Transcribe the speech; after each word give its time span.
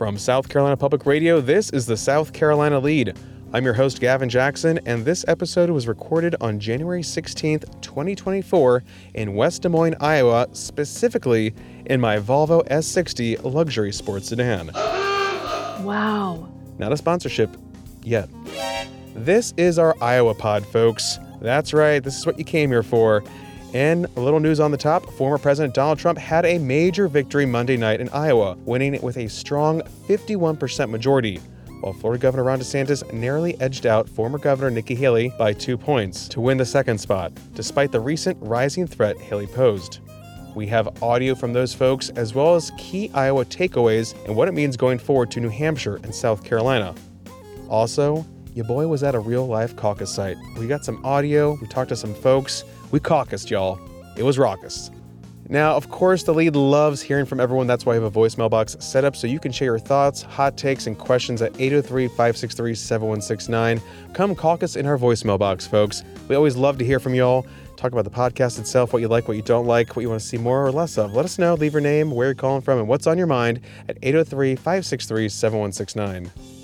From 0.00 0.16
South 0.16 0.48
Carolina 0.48 0.78
Public 0.78 1.04
Radio, 1.04 1.42
this 1.42 1.68
is 1.68 1.84
the 1.84 1.94
South 1.94 2.32
Carolina 2.32 2.80
Lede. 2.80 3.14
I'm 3.52 3.66
your 3.66 3.74
host, 3.74 4.00
Gavin 4.00 4.30
Jackson, 4.30 4.80
and 4.86 5.04
this 5.04 5.26
episode 5.28 5.68
was 5.68 5.86
recorded 5.86 6.34
on 6.40 6.58
January 6.58 7.02
16th, 7.02 7.82
2024, 7.82 8.82
in 9.12 9.34
West 9.34 9.60
Des 9.60 9.68
Moines, 9.68 9.96
Iowa, 10.00 10.48
specifically 10.54 11.54
in 11.84 12.00
my 12.00 12.18
Volvo 12.18 12.66
S60 12.68 13.44
luxury 13.44 13.92
sports 13.92 14.28
sedan. 14.28 14.68
Wow. 15.84 16.48
Not 16.78 16.92
a 16.92 16.96
sponsorship 16.96 17.54
yet. 18.02 18.30
This 19.14 19.52
is 19.58 19.78
our 19.78 19.94
Iowa 20.00 20.34
pod, 20.34 20.64
folks. 20.64 21.18
That's 21.42 21.74
right, 21.74 22.02
this 22.02 22.16
is 22.16 22.24
what 22.24 22.38
you 22.38 22.44
came 22.46 22.70
here 22.70 22.82
for. 22.82 23.22
And 23.72 24.06
a 24.16 24.20
little 24.20 24.40
news 24.40 24.58
on 24.58 24.72
the 24.72 24.76
top 24.76 25.08
former 25.12 25.38
President 25.38 25.74
Donald 25.74 25.98
Trump 25.98 26.18
had 26.18 26.44
a 26.44 26.58
major 26.58 27.06
victory 27.06 27.46
Monday 27.46 27.76
night 27.76 28.00
in 28.00 28.08
Iowa, 28.08 28.56
winning 28.64 29.00
with 29.00 29.16
a 29.16 29.28
strong 29.28 29.80
51% 30.08 30.90
majority, 30.90 31.36
while 31.80 31.92
Florida 31.92 32.20
Governor 32.20 32.44
Ron 32.44 32.58
DeSantis 32.58 33.10
narrowly 33.12 33.60
edged 33.60 33.86
out 33.86 34.08
former 34.08 34.38
Governor 34.38 34.70
Nikki 34.70 34.96
Haley 34.96 35.32
by 35.38 35.52
two 35.52 35.78
points 35.78 36.26
to 36.28 36.40
win 36.40 36.58
the 36.58 36.66
second 36.66 36.98
spot, 36.98 37.32
despite 37.54 37.92
the 37.92 38.00
recent 38.00 38.36
rising 38.40 38.88
threat 38.88 39.16
Haley 39.18 39.46
posed. 39.46 40.00
We 40.56 40.66
have 40.66 41.00
audio 41.00 41.36
from 41.36 41.52
those 41.52 41.72
folks, 41.72 42.08
as 42.10 42.34
well 42.34 42.56
as 42.56 42.72
key 42.76 43.08
Iowa 43.14 43.44
takeaways 43.44 44.16
and 44.26 44.34
what 44.34 44.48
it 44.48 44.52
means 44.52 44.76
going 44.76 44.98
forward 44.98 45.30
to 45.30 45.40
New 45.40 45.48
Hampshire 45.48 46.00
and 46.02 46.12
South 46.12 46.42
Carolina. 46.42 46.92
Also, 47.68 48.26
your 48.52 48.64
boy 48.64 48.88
was 48.88 49.04
at 49.04 49.14
a 49.14 49.20
real 49.20 49.46
life 49.46 49.76
caucus 49.76 50.12
site. 50.12 50.36
We 50.58 50.66
got 50.66 50.84
some 50.84 51.04
audio, 51.06 51.56
we 51.60 51.68
talked 51.68 51.90
to 51.90 51.96
some 51.96 52.14
folks, 52.14 52.64
we 52.90 53.00
caucused, 53.00 53.50
y'all. 53.50 53.78
It 54.16 54.22
was 54.22 54.38
raucous. 54.38 54.90
Now, 55.50 55.74
of 55.74 55.90
course, 55.90 56.22
the 56.22 56.32
Lede 56.32 56.54
loves 56.54 57.02
hearing 57.02 57.26
from 57.26 57.40
everyone. 57.40 57.66
That's 57.66 57.84
why 57.84 57.92
I 57.92 57.94
have 57.96 58.04
a 58.04 58.10
voicemail 58.10 58.48
box 58.48 58.76
set 58.78 59.04
up 59.04 59.16
so 59.16 59.26
you 59.26 59.40
can 59.40 59.50
share 59.50 59.66
your 59.66 59.78
thoughts, 59.80 60.22
hot 60.22 60.56
takes, 60.56 60.86
and 60.86 60.96
questions 60.96 61.42
at 61.42 61.52
803 61.60 62.06
563 62.06 62.72
7169. 62.72 63.80
Come 64.12 64.36
caucus 64.36 64.76
in 64.76 64.86
our 64.86 64.96
voicemail 64.96 65.40
box, 65.40 65.66
folks. 65.66 66.04
We 66.28 66.36
always 66.36 66.54
love 66.54 66.78
to 66.78 66.84
hear 66.84 67.00
from 67.00 67.14
y'all. 67.14 67.46
Talk 67.76 67.90
about 67.90 68.04
the 68.04 68.10
podcast 68.10 68.60
itself, 68.60 68.92
what 68.92 69.02
you 69.02 69.08
like, 69.08 69.26
what 69.26 69.36
you 69.36 69.42
don't 69.42 69.66
like, 69.66 69.96
what 69.96 70.02
you 70.02 70.08
want 70.08 70.20
to 70.20 70.26
see 70.26 70.38
more 70.38 70.64
or 70.64 70.70
less 70.70 70.96
of. 70.98 71.14
Let 71.14 71.24
us 71.24 71.36
know. 71.36 71.54
Leave 71.54 71.72
your 71.72 71.80
name, 71.80 72.12
where 72.12 72.28
you're 72.28 72.34
calling 72.34 72.62
from, 72.62 72.78
and 72.78 72.86
what's 72.86 73.08
on 73.08 73.18
your 73.18 73.26
mind 73.26 73.60
at 73.88 73.98
803 74.02 74.54
563 74.54 75.28
7169. 75.28 76.59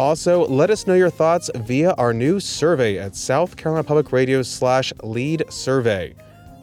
Also, 0.00 0.46
let 0.46 0.70
us 0.70 0.86
know 0.86 0.94
your 0.94 1.10
thoughts 1.10 1.50
via 1.56 1.92
our 1.98 2.14
new 2.14 2.40
survey 2.40 2.98
at 2.98 3.14
South 3.14 3.54
Carolina 3.54 3.84
Public 3.84 4.12
Radio 4.12 4.40
slash 4.40 4.94
lead 5.02 5.44
survey. 5.50 6.14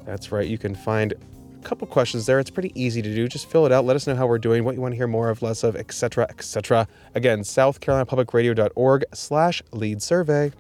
That's 0.06 0.32
right, 0.32 0.48
you 0.48 0.58
can 0.58 0.74
find 0.74 1.14
a 1.14 1.62
couple 1.64 1.86
questions 1.86 2.26
there. 2.26 2.40
It's 2.40 2.50
pretty 2.50 2.72
easy 2.74 3.00
to 3.00 3.14
do. 3.14 3.28
Just 3.28 3.48
fill 3.48 3.68
it 3.68 3.72
out. 3.72 3.86
Let 3.86 3.96
us 3.96 4.08
know 4.08 4.16
how 4.16 4.26
we're 4.26 4.40
doing, 4.40 4.64
what 4.64 4.74
you 4.74 4.82
want 4.82 4.94
to 4.94 4.96
hear 4.96 5.06
more 5.06 5.30
of, 5.30 5.44
less 5.44 5.64
of, 5.64 5.76
etc., 5.76 6.26
etc. 6.30 6.88
Again, 7.14 7.42
southcarolinapublicradio.org 7.42 9.06
slash 9.14 9.62
lead 9.72 10.02
survey. 10.02 10.52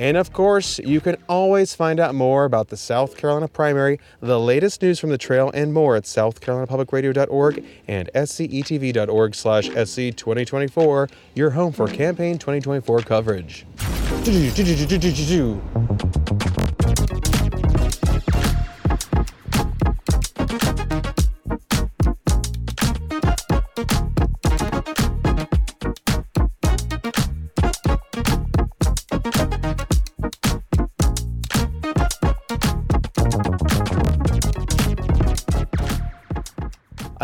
And 0.00 0.16
of 0.16 0.32
course, 0.32 0.78
you 0.78 0.98
can 1.02 1.18
always 1.28 1.74
find 1.74 2.00
out 2.00 2.14
more 2.14 2.46
about 2.46 2.68
the 2.68 2.76
South 2.78 3.18
Carolina 3.18 3.48
primary, 3.48 4.00
the 4.20 4.40
latest 4.40 4.80
news 4.80 4.98
from 4.98 5.10
the 5.10 5.18
trail, 5.18 5.50
and 5.52 5.74
more 5.74 5.94
at 5.94 6.04
southcarolinapublicradio.org 6.04 7.62
and 7.86 8.08
scetv.org 8.14 9.34
slash 9.34 9.68
sc2024, 9.68 11.10
your 11.34 11.50
home 11.50 11.74
for 11.74 11.86
campaign 11.86 12.38
2024 12.38 13.00
coverage. 13.00 13.66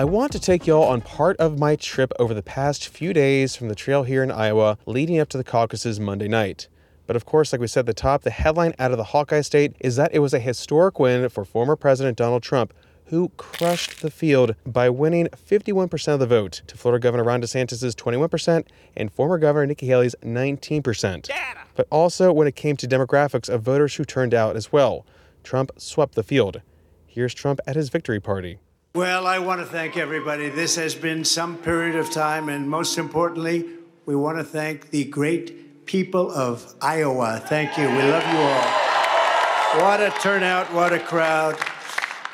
Want 0.06 0.31
to 0.33 0.39
take 0.39 0.67
y'all 0.67 0.84
on 0.84 1.00
part 1.00 1.37
of 1.39 1.59
my 1.59 1.75
trip 1.75 2.12
over 2.19 2.33
the 2.33 2.43
past 2.43 2.87
few 2.87 3.12
days 3.12 3.56
from 3.56 3.69
the 3.69 3.75
trail 3.75 4.05
here 4.05 4.22
in 4.22 4.31
Iowa 4.31 4.78
leading 4.87 5.19
up 5.19 5.28
to 5.31 5.39
the 5.39 5.44
caucuses 5.44 5.99
Monday 5.99 6.28
night. 6.28 6.69
But 7.06 7.17
of 7.17 7.25
course, 7.25 7.53
like 7.53 7.61
we 7.61 7.67
said 7.67 7.81
at 7.81 7.87
the 7.87 7.94
top, 7.94 8.22
the 8.22 8.31
headline 8.31 8.75
out 8.78 8.93
of 8.93 8.99
the 8.99 9.05
Hawkeye 9.05 9.41
State 9.41 9.75
is 9.81 9.97
that 9.97 10.15
it 10.15 10.21
was 10.21 10.33
a 10.33 10.39
historic 10.39 11.00
win 11.00 11.28
for 11.28 11.45
former 11.45 11.77
President 11.77 12.16
Donald 12.16 12.43
Trump, 12.43 12.72
who 13.06 13.31
crushed 13.37 14.00
the 14.00 14.11
field 14.11 14.55
by 14.65 14.89
winning 14.89 15.28
51% 15.28 16.15
of 16.15 16.21
the 16.21 16.27
vote 16.27 16.62
to 16.66 16.77
Florida 16.77 17.03
Governor 17.03 17.25
Ron 17.25 17.43
DeSantis' 17.43 17.95
21% 17.95 18.66
and 18.97 19.12
former 19.12 19.39
Governor 19.39 19.66
Nikki 19.66 19.87
Haley's 19.87 20.15
19%. 20.22 21.28
But 21.75 21.89
also 21.91 22.33
when 22.33 22.47
it 22.47 22.55
came 22.55 22.77
to 22.77 22.87
demographics 22.87 23.49
of 23.49 23.62
voters 23.62 23.97
who 23.97 24.05
turned 24.05 24.34
out 24.34 24.56
as 24.56 24.72
well, 24.72 25.05
Trump 25.43 25.72
swept 25.77 26.15
the 26.15 26.22
field. 26.22 26.62
Here's 27.06 27.34
Trump 27.34 27.61
at 27.66 27.77
his 27.77 27.89
victory 27.89 28.21
party. 28.21 28.59
Well, 28.97 29.27
I 29.27 29.41
want 29.41 29.61
to 29.61 29.67
thank 29.67 29.99
everybody. 29.99 30.49
This 30.49 30.77
has 30.77 30.95
been 30.95 31.23
some 31.23 31.59
period 31.59 31.97
of 31.97 32.11
time, 32.11 32.49
and 32.49 32.67
most 32.67 32.97
importantly, 32.97 33.67
we 34.07 34.17
want 34.17 34.39
to 34.39 34.43
thank 34.43 34.89
the 34.89 35.05
great 35.05 35.84
people 35.84 36.31
of 36.31 36.75
Iowa. 36.81 37.43
Thank 37.45 37.77
you. 37.77 37.84
We 37.89 37.99
love 37.99 38.25
you 38.33 38.39
all. 38.39 39.83
What 39.83 40.01
a 40.01 40.15
turnout, 40.23 40.73
what 40.73 40.95
a 40.95 40.99
crowd. 40.99 41.59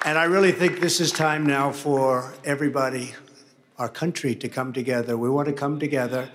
And 0.04 0.16
I 0.16 0.22
really 0.26 0.52
think 0.52 0.78
this 0.78 1.00
is 1.00 1.10
time 1.10 1.44
now 1.44 1.72
for 1.72 2.32
everybody, 2.44 3.12
our 3.76 3.88
country, 3.88 4.36
to 4.36 4.48
come 4.48 4.72
together. 4.72 5.18
We 5.18 5.30
want 5.30 5.48
to 5.48 5.54
come 5.54 5.80
together. 5.80 6.30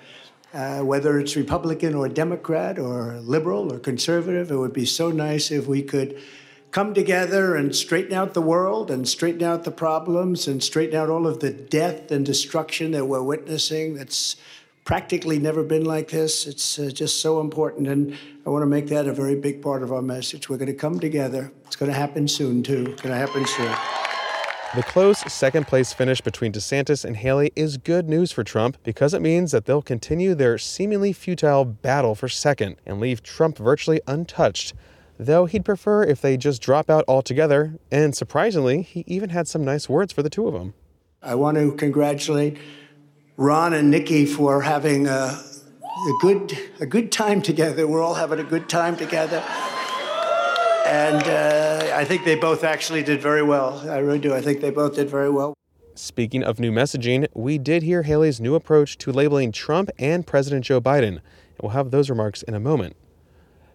Uh, 0.53 0.79
whether 0.79 1.17
it's 1.21 1.38
Republican 1.38 1.95
or 1.95 2.09
Democrat 2.09 2.77
or 2.77 3.13
liberal 3.21 3.71
or 3.71 3.79
conservative, 3.79 4.51
it 4.51 4.57
would 4.57 4.73
be 4.73 4.85
so 4.85 5.09
nice 5.09 5.51
if 5.51 5.67
we 5.67 5.81
could 5.81 6.21
come 6.72 6.94
together 6.94 7.55
and 7.55 7.75
straighten 7.75 8.13
out 8.13 8.33
the 8.33 8.41
world 8.41 8.91
and 8.91 9.07
straighten 9.07 9.44
out 9.44 9.63
the 9.63 9.72
problems 9.72 10.47
and 10.47 10.63
straighten 10.63 10.95
out 10.95 11.09
all 11.09 11.25
of 11.25 11.39
the 11.39 11.51
death 11.51 12.11
and 12.11 12.25
destruction 12.25 12.91
that 12.91 13.05
we're 13.05 13.23
witnessing. 13.23 13.95
That's 13.95 14.35
practically 14.83 15.38
never 15.38 15.63
been 15.63 15.83
like 15.83 16.09
this. 16.09 16.47
It's 16.47 16.79
uh, 16.79 16.89
just 16.94 17.22
so 17.22 17.41
important. 17.41 17.88
And 17.88 18.17
I 18.45 18.50
want 18.50 18.63
to 18.63 18.67
make 18.67 18.88
that 18.88 19.07
a 19.07 19.13
very 19.13 19.35
big 19.35 19.61
part 19.61 19.83
of 19.83 19.91
our 19.91 20.01
message. 20.01 20.50
We're 20.50 20.57
going 20.57 20.72
to 20.72 20.73
come 20.73 21.00
together. 21.00 21.51
It's 21.66 21.75
going 21.75 21.91
to 21.91 21.97
happen 21.97 22.27
soon, 22.27 22.63
too. 22.63 22.88
It's 22.91 23.01
going 23.01 23.13
to 23.13 23.19
happen 23.19 23.45
soon. 23.45 23.75
The 24.75 24.83
close 24.83 25.19
second 25.31 25.66
place 25.66 25.94
finish 25.94 26.22
between 26.22 26.51
DeSantis 26.51 27.03
and 27.03 27.17
Haley 27.17 27.51
is 27.56 27.77
good 27.77 28.07
news 28.07 28.31
for 28.31 28.44
Trump 28.44 28.77
because 28.83 29.13
it 29.13 29.22
means 29.22 29.51
that 29.51 29.66
they'll 29.66 29.81
continue 29.81 30.35
their 30.35 30.57
seemingly 30.57 31.13
futile 31.13 31.66
battle 31.66 32.16
for 32.16 32.27
second 32.27 32.75
and 32.85 33.00
leave 33.00 33.23
Trump 33.23 33.57
virtually 33.57 34.01
untouched 34.07 34.73
though 35.17 35.45
he'd 35.45 35.66
prefer 35.66 36.03
if 36.03 36.22
they 36.22 36.38
just 36.38 36.61
drop 36.61 36.89
out 36.89 37.03
altogether, 37.07 37.79
and 37.91 38.16
surprisingly, 38.16 38.81
he 38.81 39.03
even 39.07 39.29
had 39.29 39.47
some 39.47 39.63
nice 39.66 39.89
words 39.89 40.13
for 40.13 40.23
the 40.23 40.29
two 40.29 40.47
of 40.47 40.53
them. 40.53 40.73
I 41.22 41.35
want 41.35 41.57
to 41.57 41.72
congratulate 41.73 42.57
Ron 43.35 43.73
and 43.73 43.89
Nikki 43.91 44.25
for 44.25 44.61
having 44.61 45.07
a, 45.07 45.11
a 45.11 46.13
good 46.22 46.57
a 46.79 46.85
good 46.85 47.11
time 47.11 47.41
together. 47.41 47.88
We're 47.88 48.01
all 48.01 48.16
having 48.16 48.39
a 48.39 48.44
good 48.44 48.69
time 48.69 48.95
together. 48.95 49.44
And 50.85 51.23
uh, 51.27 51.91
I 51.95 52.06
think 52.06 52.23
they 52.23 52.35
both 52.35 52.63
actually 52.63 53.03
did 53.03 53.22
very 53.22 53.44
well. 53.44 53.89
I 53.89 53.97
really 53.97 54.19
do. 54.19 54.33
I 54.33 54.41
think 54.41 54.61
they 54.61 54.69
both 54.69 54.95
did 54.95 55.09
very 55.09 55.29
well. 55.29 55.53
Speaking 55.95 56.44
of 56.44 56.59
new 56.59 56.72
messaging, 56.72 57.27
we 57.33 57.57
did 57.57 57.83
hear 57.83 58.03
Haley's 58.03 58.39
new 58.39 58.56
approach 58.56 58.97
to 59.00 59.11
labeling 59.11 59.51
Trump 59.51 59.89
and 59.97 60.25
President 60.25 60.63
Joe 60.63 60.79
Biden, 60.79 61.07
and 61.07 61.22
we'll 61.61 61.72
have 61.72 61.91
those 61.91 62.09
remarks 62.09 62.41
in 62.44 62.53
a 62.53 62.59
moment. 62.59 62.95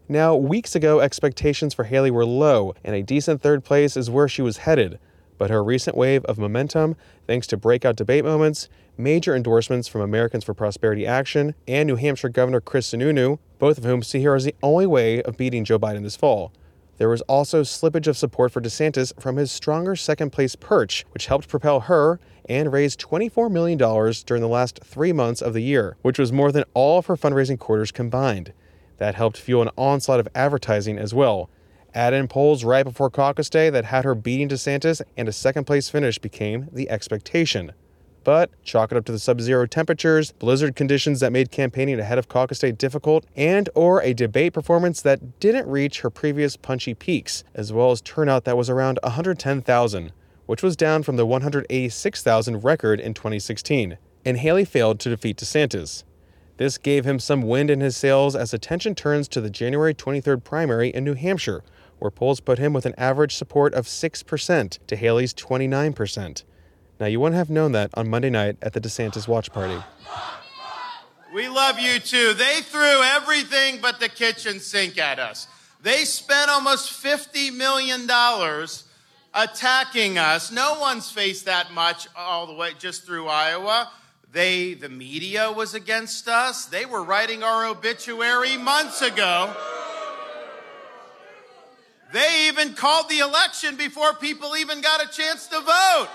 Now, 0.08 0.34
weeks 0.34 0.74
ago, 0.74 1.00
expectations 1.00 1.74
for 1.74 1.84
Haley 1.84 2.10
were 2.10 2.26
low, 2.26 2.74
and 2.84 2.94
a 2.94 3.02
decent 3.02 3.40
third 3.40 3.64
place 3.64 3.96
is 3.96 4.10
where 4.10 4.28
she 4.28 4.43
was 4.43 4.58
headed. 4.58 4.99
But 5.38 5.50
her 5.50 5.62
recent 5.62 5.96
wave 5.96 6.25
of 6.25 6.38
momentum, 6.38 6.96
thanks 7.26 7.46
to 7.49 7.56
breakout 7.56 7.96
debate 7.96 8.25
moments, 8.25 8.69
major 8.99 9.34
endorsements 9.34 9.88
from 9.88 10.00
Americans 10.00 10.44
for 10.44 10.54
Prosperity 10.54 11.06
Action, 11.06 11.54
and 11.66 11.87
New 11.87 11.96
Hampshire 11.96 12.28
Governor 12.28 12.60
Chris 12.60 12.93
Sununu, 12.93 13.38
both 13.58 13.78
of 13.78 13.84
whom 13.84 14.02
see 14.02 14.22
her 14.25 14.34
as 14.34 14.44
the 14.44 14.54
only 14.62 14.87
way 14.87 15.22
of 15.22 15.37
beating 15.37 15.64
Joe 15.64 15.78
Biden 15.78 16.02
this 16.02 16.16
fall. 16.16 16.52
There 16.99 17.08
was 17.08 17.22
also 17.22 17.62
slippage 17.62 18.06
of 18.06 18.16
support 18.16 18.52
for 18.52 18.60
DeSantis 18.60 19.19
from 19.20 19.37
his 19.37 19.50
stronger 19.50 19.96
second 19.96 20.31
place 20.31 20.54
perch, 20.54 21.06
which 21.12 21.26
helped 21.26 21.49
propel 21.49 21.81
her 21.81 22.20
and 22.49 22.72
raise 22.72 22.96
$24 22.96 23.50
million 23.50 23.78
during 23.78 24.43
the 24.43 24.49
last 24.49 24.81
three 24.84 25.12
months 25.12 25.40
of 25.40 25.54
the 25.54 25.62
year, 25.62 25.96
which 26.02 26.19
was 26.19 26.32
more 26.32 26.52
than 26.52 26.64
all 26.75 26.99
of 26.99 27.06
her 27.06 27.16
fundraising 27.16 27.58
quarters 27.58 27.90
combined. 27.90 28.52
That 28.98 29.14
helped 29.14 29.36
fuel 29.36 29.62
an 29.62 29.70
onslaught 29.76 30.20
of 30.20 30.28
advertising 30.34 30.98
as 30.98 31.12
well. 31.12 31.50
Add 31.94 32.14
in 32.14 32.28
polls 32.28 32.64
right 32.64 32.84
before 32.84 33.10
caucus 33.10 33.50
day 33.50 33.68
that 33.70 33.84
had 33.86 34.04
her 34.04 34.14
beating 34.14 34.48
DeSantis, 34.48 35.02
and 35.16 35.28
a 35.28 35.32
second 35.32 35.64
place 35.64 35.88
finish 35.88 36.18
became 36.18 36.68
the 36.72 36.88
expectation. 36.88 37.72
But 38.24 38.50
chalk 38.62 38.92
it 38.92 38.96
up 38.96 39.04
to 39.06 39.12
the 39.12 39.18
sub-zero 39.18 39.66
temperatures, 39.66 40.32
blizzard 40.32 40.76
conditions 40.76 41.20
that 41.20 41.32
made 41.32 41.50
campaigning 41.50 41.98
ahead 41.98 42.18
of 42.18 42.28
caucus 42.28 42.60
day 42.60 42.70
difficult, 42.70 43.26
and 43.34 43.68
or 43.74 44.00
a 44.00 44.14
debate 44.14 44.52
performance 44.52 45.02
that 45.02 45.40
didn't 45.40 45.66
reach 45.66 46.00
her 46.00 46.10
previous 46.10 46.56
punchy 46.56 46.94
peaks, 46.94 47.42
as 47.54 47.72
well 47.72 47.90
as 47.90 48.00
turnout 48.00 48.44
that 48.44 48.56
was 48.56 48.70
around 48.70 49.00
110,000, 49.02 50.12
which 50.46 50.62
was 50.62 50.76
down 50.76 51.02
from 51.02 51.16
the 51.16 51.26
186,000 51.26 52.62
record 52.62 53.00
in 53.00 53.12
2016. 53.12 53.98
and 54.24 54.38
Haley 54.38 54.64
failed 54.64 55.00
to 55.00 55.10
defeat 55.10 55.36
DeSantis. 55.36 56.04
This 56.62 56.79
gave 56.79 57.05
him 57.05 57.19
some 57.19 57.43
wind 57.43 57.70
in 57.70 57.81
his 57.81 57.97
sails 57.97 58.37
as 58.37 58.55
attention 58.55 58.94
turns 58.94 59.26
to 59.26 59.41
the 59.41 59.50
January 59.50 59.93
23rd 59.93 60.44
primary 60.44 60.91
in 60.91 61.03
New 61.03 61.14
Hampshire, 61.14 61.64
where 61.99 62.12
polls 62.12 62.38
put 62.38 62.61
him 62.61 62.73
with 62.73 62.87
an 62.87 62.94
average 62.97 63.35
support 63.35 63.75
of 63.75 63.87
6% 63.87 64.79
to 64.87 64.94
Haley's 64.94 65.35
29%. 65.35 66.44
Now, 67.00 67.06
you 67.06 67.19
wouldn't 67.19 67.37
have 67.37 67.50
known 67.50 67.73
that 67.73 67.91
on 67.94 68.09
Monday 68.09 68.31
night 68.31 68.59
at 68.62 68.75
the 68.75 68.81
DeSantis 68.81 69.26
watch 69.26 69.53
party. 69.53 69.82
We 71.35 71.49
love 71.49 71.81
you 71.81 71.99
too. 71.99 72.32
They 72.35 72.61
threw 72.61 73.03
everything 73.03 73.81
but 73.82 73.99
the 73.99 74.09
kitchen 74.09 74.61
sink 74.61 74.99
at 74.99 75.19
us. 75.19 75.49
They 75.82 76.05
spent 76.05 76.49
almost 76.49 77.03
$50 77.03 77.56
million 77.56 78.09
attacking 79.35 80.17
us. 80.17 80.53
No 80.53 80.79
one's 80.79 81.11
faced 81.11 81.47
that 81.47 81.73
much 81.73 82.06
all 82.17 82.47
the 82.47 82.55
way 82.55 82.70
just 82.79 83.05
through 83.05 83.26
Iowa. 83.26 83.91
They, 84.32 84.73
the 84.73 84.88
media 84.88 85.52
was 85.52 85.75
against 85.75 86.26
us. 86.26 86.64
They 86.64 86.87
were 86.87 87.02
writing 87.02 87.43
our 87.43 87.67
obituary 87.67 88.56
months 88.56 89.02
ago. 89.02 89.55
They 92.14 92.49
even 92.49 92.73
called 92.73 93.11
the 93.11 93.19
election 93.19 93.76
before 93.76 94.14
people 94.14 94.56
even 94.56 94.81
got 94.81 95.05
a 95.05 95.08
chance 95.08 95.46
to 95.49 95.61
vote. 95.61 96.08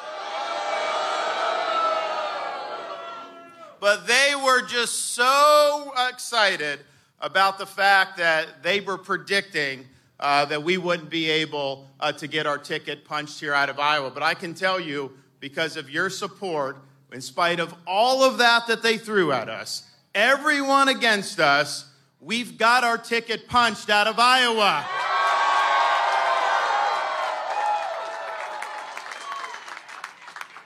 But 3.80 4.08
they 4.08 4.34
were 4.44 4.64
just 4.64 5.14
so 5.14 5.94
excited 6.10 6.80
about 7.22 7.60
the 7.60 7.68
fact 7.68 8.18
that 8.18 8.64
they 8.64 8.80
were 8.80 8.98
predicting 8.98 9.86
uh, 10.20 10.46
that 10.46 10.64
we 10.64 10.78
wouldn't 10.78 11.12
be 11.12 11.30
able 11.30 11.88
uh, 12.00 12.12
to 12.14 12.28
get 12.28 12.48
our 12.48 12.58
ticket 12.58 13.06
punched 13.06 13.40
here 13.40 13.54
out 13.54 13.70
of 13.70 13.80
Iowa. 13.80 14.10
But 14.10 14.24
I 14.24 14.34
can 14.34 14.56
tell 14.56 14.80
you, 14.80 15.12
because 15.40 15.78
of 15.78 15.92
your 15.92 16.10
support, 16.10 16.78
in 17.12 17.22
spite 17.22 17.60
of 17.60 17.74
all 17.86 18.24
of 18.24 18.38
that 18.40 18.68
that 18.68 18.84
they 18.84 18.98
threw 18.98 19.32
at 19.32 19.50
us, 19.50 19.84
everyone 20.14 20.90
against 20.90 21.40
us, 21.40 21.86
we've 22.20 22.58
got 22.58 22.84
our 22.84 22.98
ticket 22.98 23.48
punched 23.48 23.90
out 23.90 24.08
of 24.08 24.20
Iowa. 24.20 24.86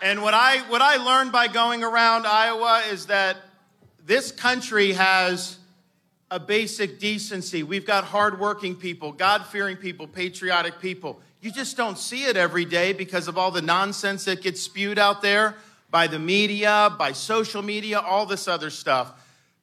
And 0.04 0.24
what 0.24 0.34
I, 0.34 0.60
what 0.68 0.82
I 0.82 0.96
learned 0.96 1.32
by 1.32 1.48
going 1.48 1.84
around 1.84 2.26
Iowa 2.26 2.82
is 2.90 3.06
that 3.06 3.38
this 4.04 4.32
country 4.32 4.94
has 4.94 5.58
a 6.32 6.40
basic 6.40 6.98
decency. 6.98 7.62
We've 7.62 7.86
got 7.86 8.06
hardworking 8.06 8.78
people, 8.78 9.12
God 9.12 9.46
fearing 9.46 9.78
people, 9.78 10.08
patriotic 10.08 10.80
people. 10.80 11.22
You 11.40 11.52
just 11.52 11.78
don't 11.78 12.00
see 12.00 12.24
it 12.24 12.36
every 12.36 12.66
day 12.66 12.94
because 12.94 13.28
of 13.28 13.38
all 13.38 13.52
the 13.52 13.62
nonsense 13.62 14.26
that 14.26 14.42
gets 14.42 14.60
spewed 14.62 14.98
out 14.98 15.22
there 15.22 15.56
by 15.92 16.08
the 16.08 16.18
media, 16.18 16.94
by 16.98 17.12
social 17.12 17.62
media, 17.62 18.00
all 18.00 18.26
this 18.26 18.48
other 18.48 18.70
stuff. 18.70 19.14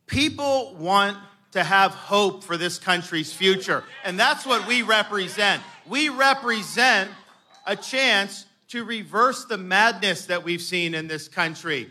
People 0.06 0.76
want 0.78 1.16
to 1.52 1.64
have 1.64 1.92
hope 1.92 2.44
for 2.44 2.56
this 2.56 2.78
country's 2.78 3.32
future, 3.32 3.82
and 4.04 4.20
that's 4.20 4.46
what 4.46 4.69
we 4.69 4.82
represent. 4.82 5.62
We 5.86 6.10
represent 6.10 7.10
a 7.66 7.75
chance 7.75 8.44
to 8.69 8.84
reverse 8.84 9.46
the 9.46 9.58
madness 9.58 10.26
that 10.26 10.44
we've 10.44 10.62
seen 10.62 10.94
in 10.94 11.08
this 11.08 11.26
country 11.26 11.90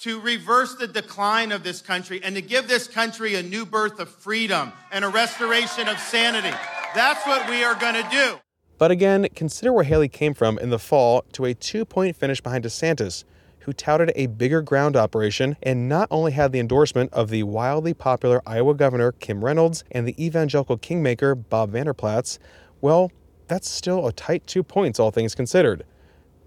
to 0.00 0.20
reverse 0.20 0.74
the 0.74 0.86
decline 0.86 1.52
of 1.52 1.62
this 1.62 1.80
country 1.80 2.20
and 2.22 2.34
to 2.34 2.42
give 2.42 2.68
this 2.68 2.86
country 2.88 3.36
a 3.36 3.42
new 3.42 3.64
birth 3.64 3.98
of 4.00 4.08
freedom 4.08 4.72
and 4.92 5.02
a 5.04 5.08
restoration 5.08 5.88
of 5.88 5.98
sanity. 5.98 6.54
That's 6.94 7.26
what 7.26 7.48
we 7.48 7.64
are 7.64 7.74
going 7.74 7.94
to 7.94 8.08
do. 8.10 8.38
But 8.76 8.90
again, 8.90 9.26
consider 9.34 9.72
where 9.72 9.84
Haley 9.84 10.08
came 10.08 10.34
from 10.34 10.58
in 10.58 10.70
the 10.70 10.78
fall 10.78 11.24
to 11.32 11.44
a 11.46 11.54
two 11.54 11.84
point 11.84 12.16
finish 12.16 12.40
behind 12.40 12.64
DeSantis, 12.64 13.24
who 13.64 13.72
touted 13.72 14.12
a 14.14 14.26
bigger 14.26 14.62
ground 14.62 14.96
operation 14.96 15.56
and 15.62 15.88
not 15.88 16.08
only 16.10 16.32
had 16.32 16.52
the 16.52 16.60
endorsement 16.60 17.12
of 17.12 17.30
the 17.30 17.42
wildly 17.42 17.94
popular 17.94 18.42
Iowa 18.46 18.74
Governor 18.74 19.12
Kim 19.12 19.44
Reynolds 19.44 19.84
and 19.90 20.06
the 20.06 20.24
evangelical 20.24 20.76
kingmaker 20.76 21.34
Bob 21.34 21.70
Vander 21.70 21.94
Plaats, 21.94 22.38
well, 22.80 23.10
that's 23.48 23.68
still 23.68 24.06
a 24.06 24.12
tight 24.12 24.46
two 24.46 24.62
points, 24.62 25.00
all 25.00 25.10
things 25.10 25.34
considered. 25.34 25.84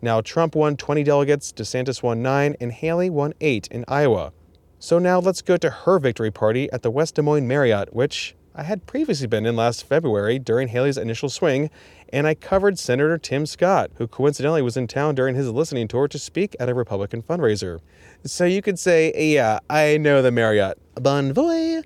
Now, 0.02 0.22
Trump 0.22 0.56
won 0.56 0.78
20 0.78 1.04
delegates, 1.04 1.52
DeSantis 1.52 2.04
won 2.04 2.22
9, 2.22 2.56
and 2.62 2.72
Haley 2.72 3.10
won 3.10 3.34
8 3.42 3.68
in 3.72 3.84
Iowa. 3.88 4.32
So 4.80 5.00
now 5.00 5.20
let's 5.20 5.42
go 5.42 5.58
to 5.58 5.70
her 5.70 5.98
victory 5.98 6.30
party 6.30 6.72
at 6.72 6.84
the 6.84 6.92
West 6.92 7.16
Des 7.16 7.24
Moines 7.24 7.48
Marriott, 7.48 7.96
which 7.96 8.36
I 8.54 8.64
had 8.64 8.86
previously 8.86 9.28
been 9.28 9.46
in 9.46 9.56
last 9.56 9.84
February 9.84 10.38
during 10.40 10.68
Haley's 10.68 10.98
initial 10.98 11.30
swing, 11.30 11.70
and 12.14 12.28
I 12.28 12.34
covered 12.34 12.80
Senator 12.80 13.18
Tim 13.18 13.46
Scott, 13.46 13.92
who 13.96 14.08
coincidentally 14.08 14.62
was 14.62 14.78
in 14.78 14.88
town 14.88 15.16
during 15.16 15.36
his 15.36 15.50
listening 15.50 15.88
tour 15.88 16.08
to 16.08 16.20
speak 16.20 16.56
at 16.60 16.70
a 16.70 16.74
Republican 16.74 17.22
fundraiser. 17.22 17.80
So 18.26 18.46
you 18.46 18.62
could 18.62 18.80
say, 18.80 19.14
yeah, 19.16 19.60
I 19.70 19.98
know 19.98 20.22
the 20.22 20.32
Marriott. 20.32 20.78
Bon 20.96 21.34
voy. 21.34 21.82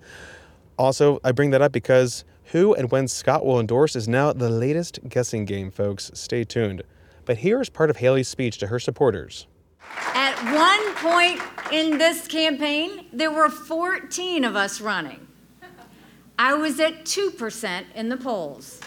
Also, 0.78 1.20
I 1.24 1.32
bring 1.32 1.52
that 1.52 1.62
up 1.62 1.72
because 1.72 2.24
who 2.46 2.74
and 2.74 2.92
when 2.92 3.08
Scott 3.08 3.46
will 3.46 3.60
endorse 3.60 3.96
is 3.96 4.08
now 4.08 4.34
the 4.34 4.50
latest 4.50 5.00
guessing 5.08 5.46
game, 5.46 5.72
folks. 5.72 6.12
Stay 6.14 6.44
tuned. 6.44 6.84
But 7.26 7.38
here 7.38 7.62
is 7.62 7.70
part 7.70 7.90
of 7.90 7.98
Haley's 7.98 8.28
speech 8.28 8.58
to 8.60 8.68
her 8.68 8.80
supporters. 8.80 9.48
At 10.14 10.36
one 10.54 10.96
point 10.96 11.42
in 11.72 11.98
this 11.98 12.28
campaign, 12.28 13.06
there 13.14 13.32
were 13.32 13.50
14 13.50 14.44
of 14.44 14.56
us 14.56 14.82
running. 14.82 15.28
I 16.38 16.54
was 16.56 16.80
at 16.80 17.06
2% 17.06 17.84
in 17.96 18.10
the 18.10 18.18
polls. 18.18 18.80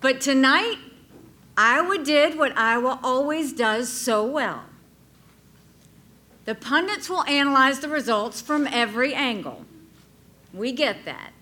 But 0.00 0.20
tonight, 0.20 0.76
Iowa 1.56 1.98
did 1.98 2.38
what 2.38 2.56
Iowa 2.56 3.00
always 3.02 3.52
does 3.52 3.90
so 3.90 4.24
well. 4.24 4.64
The 6.44 6.54
pundits 6.54 7.08
will 7.08 7.24
analyze 7.24 7.80
the 7.80 7.88
results 7.88 8.40
from 8.40 8.66
every 8.68 9.14
angle. 9.14 9.64
We 10.52 10.72
get 10.72 11.04
that. 11.04 11.32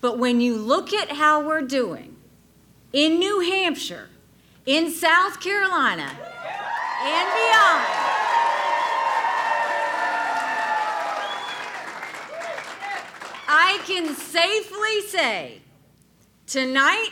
But 0.00 0.18
when 0.18 0.40
you 0.40 0.56
look 0.56 0.92
at 0.92 1.12
how 1.12 1.46
we're 1.46 1.62
doing 1.62 2.16
in 2.92 3.18
New 3.18 3.40
Hampshire, 3.40 4.08
in 4.66 4.90
South 4.90 5.40
Carolina 5.40 6.10
and 7.02 7.28
beyond. 7.30 7.86
I 13.48 13.80
can 13.86 14.14
safely 14.14 15.02
say 15.08 15.60
tonight, 16.46 17.10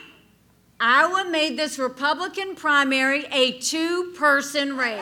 Iowa 0.81 1.31
made 1.31 1.57
this 1.57 1.79
Republican 1.79 2.57
primary 2.57 3.27
a 3.31 3.59
two 3.61 4.13
person 4.17 4.77
race. 4.77 5.01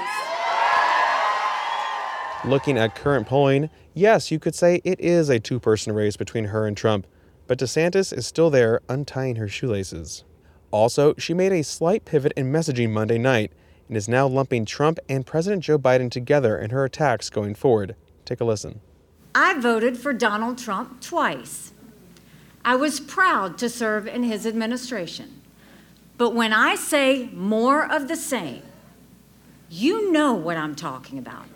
Looking 2.45 2.77
at 2.77 2.95
current 2.95 3.27
polling, 3.27 3.71
yes, 3.95 4.31
you 4.31 4.39
could 4.39 4.55
say 4.55 4.83
it 4.85 5.01
is 5.01 5.31
a 5.31 5.41
two 5.41 5.59
person 5.59 5.95
race 5.95 6.17
between 6.17 6.47
her 6.47 6.67
and 6.67 6.77
Trump, 6.77 7.07
but 7.47 7.59
DeSantis 7.59 8.13
is 8.13 8.27
still 8.27 8.51
there 8.51 8.81
untying 8.89 9.37
her 9.37 9.49
shoelaces. 9.49 10.25
Also, 10.71 11.15
she 11.17 11.33
made 11.33 11.53
a 11.53 11.65
slight 11.65 12.05
pivot 12.05 12.33
in 12.37 12.53
messaging 12.53 12.91
Monday 12.91 13.19
night 13.19 13.53
and 13.89 13.97
is 13.97 14.09
now 14.09 14.27
lumping 14.27 14.65
Trump 14.65 14.99
and 15.09 15.27
President 15.27 15.63
Joe 15.63 15.79
Biden 15.79 16.11
together 16.11 16.59
in 16.59 16.71
her 16.71 16.85
attacks 16.85 17.31
going 17.31 17.55
forward. 17.55 17.95
Take 18.25 18.41
a 18.41 18.45
listen. 18.45 18.81
I 19.35 19.59
voted 19.59 19.97
for 19.97 20.13
Donald 20.13 20.59
Trump 20.59 21.01
twice. 21.01 21.73
I 22.65 22.77
was 22.77 23.01
proud 23.01 23.59
to 23.59 23.69
serve 23.69 24.07
in 24.07 24.23
his 24.23 24.47
administration. 24.47 25.42
But 26.19 26.35
when 26.35 26.53
I 26.53 26.77
say 26.77 27.29
more 27.33 27.91
of 27.91 28.09
the 28.09 28.17
same, 28.17 28.63
you 29.69 30.13
know 30.13 30.35
what 30.35 30.57
I'm 30.57 30.75
talking 30.75 31.19
about. 31.19 31.47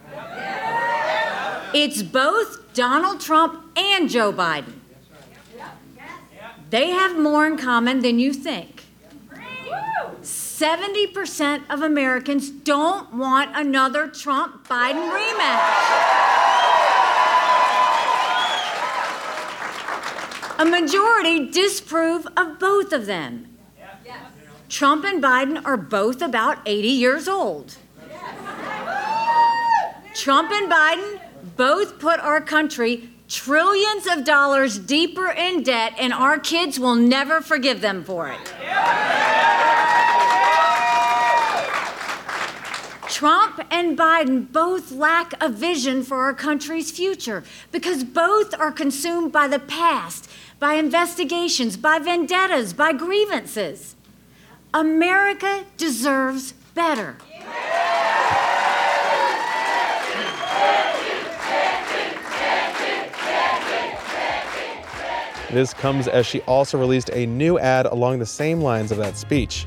It's 1.74 2.02
both 2.02 2.72
Donald 2.72 3.20
Trump 3.20 3.62
and 3.76 4.08
Joe 4.08 4.32
Biden. 4.32 4.80
They 6.70 6.90
have 6.90 7.18
more 7.18 7.46
in 7.46 7.58
common 7.58 8.00
than 8.00 8.18
you 8.18 8.32
think. 8.32 8.84
70% 10.22 11.70
of 11.70 11.82
Americans 11.82 12.50
don't 12.50 13.12
want 13.14 13.54
another 13.54 14.08
Trump 14.08 14.66
Biden 14.66 15.10
rematch. 15.12 16.16
A 20.58 20.64
majority 20.64 21.50
disapprove 21.50 22.26
of 22.36 22.58
both 22.58 22.92
of 22.94 23.04
them. 23.04 23.55
Trump 24.68 25.04
and 25.04 25.22
Biden 25.22 25.64
are 25.64 25.76
both 25.76 26.20
about 26.20 26.58
80 26.66 26.88
years 26.88 27.28
old. 27.28 27.76
Trump 30.14 30.50
and 30.50 30.70
Biden 30.70 31.20
both 31.56 31.98
put 31.98 32.18
our 32.20 32.40
country 32.40 33.10
trillions 33.28 34.06
of 34.06 34.24
dollars 34.24 34.78
deeper 34.78 35.30
in 35.30 35.62
debt, 35.62 35.92
and 35.98 36.12
our 36.12 36.38
kids 36.38 36.80
will 36.80 36.94
never 36.94 37.40
forgive 37.40 37.80
them 37.80 38.02
for 38.04 38.28
it. 38.28 38.54
Trump 43.08 43.60
and 43.70 43.96
Biden 43.96 44.52
both 44.52 44.92
lack 44.92 45.32
a 45.42 45.48
vision 45.48 46.02
for 46.02 46.18
our 46.18 46.34
country's 46.34 46.90
future 46.90 47.44
because 47.72 48.04
both 48.04 48.52
are 48.58 48.72
consumed 48.72 49.32
by 49.32 49.48
the 49.48 49.58
past, 49.58 50.30
by 50.58 50.74
investigations, 50.74 51.76
by 51.76 51.98
vendettas, 51.98 52.72
by 52.74 52.92
grievances. 52.92 53.95
America 54.76 55.64
deserves 55.78 56.52
better. 56.74 57.16
This 65.50 65.72
comes 65.72 66.08
as 66.08 66.26
she 66.26 66.42
also 66.42 66.78
released 66.78 67.08
a 67.14 67.24
new 67.24 67.58
ad 67.58 67.86
along 67.86 68.18
the 68.18 68.26
same 68.26 68.60
lines 68.60 68.92
of 68.92 68.98
that 68.98 69.16
speech. 69.16 69.64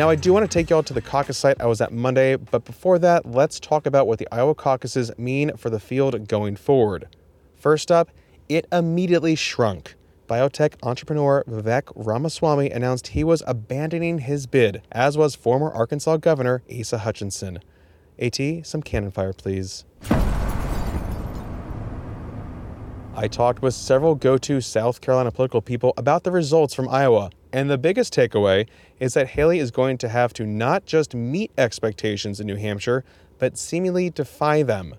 Now, 0.00 0.08
I 0.08 0.14
do 0.14 0.32
want 0.32 0.50
to 0.50 0.58
take 0.58 0.70
y'all 0.70 0.82
to 0.84 0.94
the 0.94 1.02
caucus 1.02 1.36
site 1.36 1.60
I 1.60 1.66
was 1.66 1.82
at 1.82 1.92
Monday, 1.92 2.36
but 2.36 2.64
before 2.64 2.98
that, 3.00 3.26
let's 3.26 3.60
talk 3.60 3.84
about 3.84 4.06
what 4.06 4.18
the 4.18 4.26
Iowa 4.32 4.54
caucuses 4.54 5.10
mean 5.18 5.54
for 5.58 5.68
the 5.68 5.78
field 5.78 6.26
going 6.26 6.56
forward. 6.56 7.14
First 7.54 7.92
up, 7.92 8.08
it 8.48 8.64
immediately 8.72 9.34
shrunk. 9.34 9.96
Biotech 10.26 10.76
entrepreneur 10.82 11.44
Vivek 11.46 11.92
Ramaswamy 11.94 12.70
announced 12.70 13.08
he 13.08 13.22
was 13.22 13.42
abandoning 13.46 14.20
his 14.20 14.46
bid, 14.46 14.80
as 14.90 15.18
was 15.18 15.34
former 15.34 15.70
Arkansas 15.70 16.16
Governor 16.16 16.62
Asa 16.74 16.96
Hutchinson. 16.96 17.58
AT, 18.18 18.40
some 18.62 18.82
cannon 18.82 19.10
fire, 19.10 19.34
please. 19.34 19.84
I 23.14 23.26
talked 23.26 23.60
with 23.60 23.74
several 23.74 24.14
go 24.14 24.38
to 24.38 24.60
South 24.60 25.00
Carolina 25.00 25.32
political 25.32 25.60
people 25.60 25.92
about 25.96 26.22
the 26.22 26.30
results 26.30 26.74
from 26.74 26.88
Iowa, 26.88 27.30
and 27.52 27.68
the 27.68 27.76
biggest 27.76 28.14
takeaway 28.14 28.68
is 29.00 29.14
that 29.14 29.30
Haley 29.30 29.58
is 29.58 29.72
going 29.72 29.98
to 29.98 30.08
have 30.08 30.32
to 30.34 30.46
not 30.46 30.86
just 30.86 31.14
meet 31.14 31.50
expectations 31.58 32.38
in 32.38 32.46
New 32.46 32.54
Hampshire, 32.54 33.04
but 33.38 33.58
seemingly 33.58 34.10
defy 34.10 34.62
them. 34.62 34.94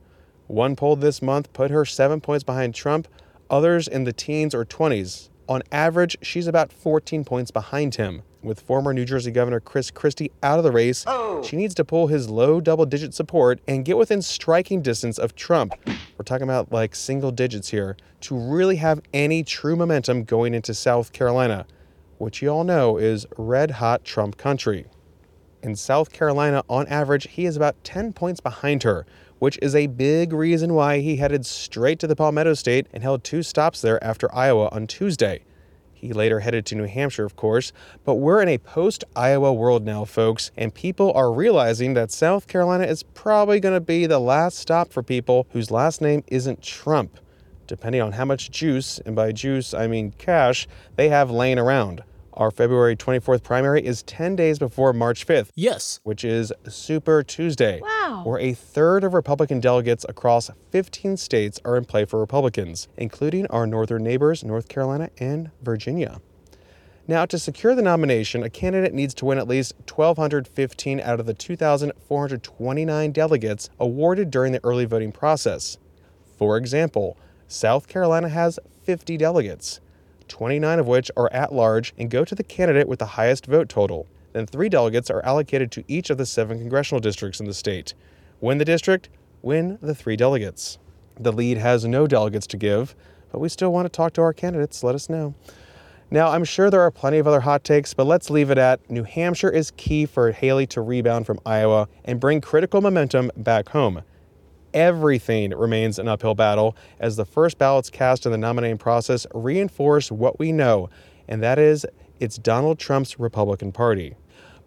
One 0.48 0.76
poll 0.76 0.98
this 0.98 1.22
month 1.22 1.54
put 1.54 1.72
her 1.72 1.86
seven 1.86 2.20
points 2.20 2.44
behind 2.44 2.76
Trump, 2.76 3.08
others 3.50 3.88
in 3.88 4.04
the 4.04 4.14
teens 4.14 4.54
or 4.54 4.66
20s. 4.66 5.30
On 5.48 5.64
average, 5.72 6.18
she's 6.22 6.48
about 6.48 6.74
14 6.74 7.24
points 7.24 7.50
behind 7.50 7.96
him. 7.96 8.24
With 8.44 8.60
former 8.60 8.92
New 8.92 9.06
Jersey 9.06 9.30
Governor 9.30 9.60
Chris 9.60 9.92
Christie 9.92 10.32
out 10.42 10.58
of 10.58 10.64
the 10.64 10.72
race, 10.72 11.04
oh. 11.06 11.44
she 11.44 11.56
needs 11.56 11.76
to 11.76 11.86
pull 11.86 12.08
his 12.08 12.28
low 12.28 12.60
double 12.60 12.88
digit 12.88 13.14
support 13.14 13.60
and 13.68 13.86
get 13.86 13.98
within 13.98 14.24
striking 14.24 14.82
distance 14.82 15.20
of 15.20 15.36
Trump. 15.36 15.76
We're 15.86 16.26
talking 16.26 16.44
about 16.44 16.72
like 16.72 16.96
single 16.96 17.32
digits 17.32 17.70
here 17.70 17.98
to 18.22 18.36
really 18.36 18.78
have 18.78 19.02
any 19.14 19.44
true 19.44 19.76
momentum 19.76 20.24
going 20.24 20.56
into 20.56 20.74
South 20.74 21.14
Carolina, 21.14 21.68
which 22.18 22.42
you 22.42 22.50
all 22.50 22.64
know 22.64 22.98
is 22.98 23.28
red 23.38 23.72
hot 23.72 24.04
Trump 24.04 24.38
country. 24.38 24.88
In 25.62 25.76
South 25.76 26.12
Carolina, 26.12 26.64
on 26.68 26.88
average, 26.88 27.28
he 27.30 27.46
is 27.46 27.56
about 27.56 27.84
10 27.84 28.14
points 28.14 28.40
behind 28.40 28.82
her, 28.82 29.06
which 29.38 29.60
is 29.62 29.76
a 29.76 29.86
big 29.86 30.34
reason 30.34 30.74
why 30.74 31.00
he 31.00 31.18
headed 31.18 31.46
straight 31.46 32.00
to 32.00 32.08
the 32.08 32.16
Palmetto 32.16 32.56
State 32.56 32.88
and 32.92 33.04
held 33.04 33.24
two 33.24 33.44
stops 33.44 33.82
there 33.82 34.04
after 34.04 34.34
Iowa 34.34 34.70
on 34.72 34.88
Tuesday. 34.88 35.44
He 36.02 36.14
later 36.14 36.40
headed 36.40 36.66
to 36.66 36.76
New 36.76 36.88
Hampshire, 36.88 37.26
of 37.26 37.36
course, 37.36 37.72
but 38.04 38.16
we're 38.16 38.42
in 38.42 38.48
a 38.48 38.58
post 38.58 39.04
Iowa 39.16 39.54
world 39.54 39.86
now, 39.86 40.04
folks, 40.04 40.50
and 40.58 40.74
people 40.74 41.14
are 41.14 41.32
realizing 41.32 41.94
that 41.94 42.10
South 42.10 42.48
Carolina 42.48 42.86
is 42.86 43.04
probably 43.04 43.60
going 43.60 43.76
to 43.76 43.80
be 43.80 44.08
the 44.08 44.18
last 44.18 44.58
stop 44.58 44.92
for 44.92 45.04
people 45.04 45.46
whose 45.52 45.70
last 45.70 46.02
name 46.02 46.24
isn't 46.26 46.64
Trump, 46.64 47.20
depending 47.68 48.02
on 48.02 48.14
how 48.14 48.26
much 48.26 48.50
juice, 48.50 48.98
and 49.06 49.16
by 49.16 49.32
juice 49.32 49.76
I 49.76 49.86
mean 49.86 50.12
cash, 50.18 50.68
they 50.96 51.10
have 51.10 51.30
laying 51.30 51.60
around. 51.60 52.04
Our 52.34 52.50
February 52.50 52.96
24th 52.96 53.44
primary 53.44 53.86
is 53.86 54.04
10 54.04 54.38
days 54.38 54.58
before 54.58 54.94
March 54.94 55.28
5th. 55.28 55.50
Yes. 55.54 56.00
Which 56.04 56.24
is 56.24 56.54
Super 56.70 57.24
Tuesday. 57.24 57.82
Wow. 57.82 58.22
Where 58.26 58.40
a 58.40 58.54
third 58.54 59.04
of 59.04 59.14
Republican 59.14 59.60
delegates 59.60 60.06
across 60.08 60.50
15 60.72 61.18
states 61.18 61.60
are 61.66 61.76
in 61.76 61.84
play 61.84 62.06
for 62.06 62.20
Republicans, 62.20 62.88
including 62.96 63.48
our 63.48 63.68
northern 63.68 64.04
neighbors, 64.04 64.46
North 64.46 64.70
Carolina 64.70 65.10
and 65.20 65.52
Virginia. 65.62 66.22
Now, 67.06 67.26
to 67.26 67.38
secure 67.38 67.76
the 67.76 67.82
nomination, 67.82 68.44
a 68.44 68.50
candidate 68.50 68.94
needs 68.94 69.14
to 69.16 69.26
win 69.26 69.38
at 69.38 69.48
least 69.48 69.74
1,215 69.94 71.02
out 71.02 71.20
of 71.20 71.26
the 71.26 71.34
2,429 71.34 73.12
delegates 73.12 73.70
awarded 73.80 74.32
during 74.32 74.54
the 74.54 74.64
early 74.64 74.86
voting 74.86 75.12
process. 75.12 75.78
For 76.38 76.56
example, 76.56 77.18
South 77.50 77.90
Carolina 77.90 78.30
has 78.30 78.58
50 78.84 79.18
delegates. 79.18 79.82
29 80.32 80.80
of 80.80 80.88
which 80.88 81.12
are 81.18 81.32
at 81.34 81.54
large 81.54 81.94
and 81.98 82.10
go 82.10 82.24
to 82.24 82.34
the 82.34 82.44
candidate 82.44 82.88
with 82.88 83.00
the 83.00 83.06
highest 83.06 83.46
vote 83.46 83.68
total. 83.68 84.08
Then 84.32 84.48
three 84.48 84.70
delegates 84.70 85.10
are 85.10 85.24
allocated 85.26 85.72
to 85.74 85.84
each 85.90 86.10
of 86.10 86.18
the 86.18 86.26
seven 86.26 86.58
congressional 86.58 87.02
districts 87.02 87.42
in 87.42 87.48
the 87.48 87.54
state. 87.54 87.94
Win 88.40 88.58
the 88.58 88.66
district, 88.66 89.10
win 89.42 89.78
the 89.82 89.94
three 89.94 90.16
delegates. 90.16 90.80
The 91.20 91.34
Lede 91.34 91.58
has 91.58 91.86
no 91.86 92.08
delegates 92.08 92.48
to 92.48 92.58
give, 92.58 92.96
but 93.30 93.40
we 93.40 93.50
still 93.50 93.74
want 93.74 93.86
to 93.86 93.90
talk 93.90 94.14
to 94.14 94.22
our 94.22 94.32
candidates. 94.32 94.84
Let 94.84 94.96
us 94.96 95.10
know. 95.10 95.36
Now, 96.10 96.30
I'm 96.30 96.46
sure 96.46 96.70
there 96.70 96.82
are 96.82 96.92
plenty 96.92 97.18
of 97.20 97.28
other 97.28 97.42
hot 97.42 97.66
takes, 97.66 97.94
but 97.94 98.08
let's 98.08 98.30
leave 98.30 98.50
it 98.50 98.58
at 98.58 98.90
New 98.90 99.04
Hampshire 99.04 99.50
is 99.50 99.72
key 99.72 100.06
for 100.06 100.32
Haley 100.32 100.66
to 100.68 100.82
rebound 100.82 101.26
from 101.26 101.42
Iowa 101.46 101.90
and 102.06 102.22
bring 102.22 102.40
critical 102.40 102.80
momentum 102.80 103.32
back 103.36 103.70
home 103.70 104.02
everything 104.74 105.52
remains 105.52 106.00
an 106.00 106.08
uphill 106.08 106.36
battle 106.36 106.76
as 107.00 107.16
the 107.16 107.26
first 107.26 107.58
ballots 107.58 107.90
cast 107.90 108.26
in 108.26 108.32
the 108.32 108.38
nominating 108.38 108.78
process 108.78 109.26
reinforce 109.34 110.12
what 110.12 110.40
we 110.40 110.52
know, 110.52 110.90
and 111.28 111.42
that 111.44 111.60
is 111.60 111.86
it's 112.20 112.38
Donald 112.38 112.80
Trump's 112.80 113.20
Republican 113.20 113.72
Party. 113.72 114.16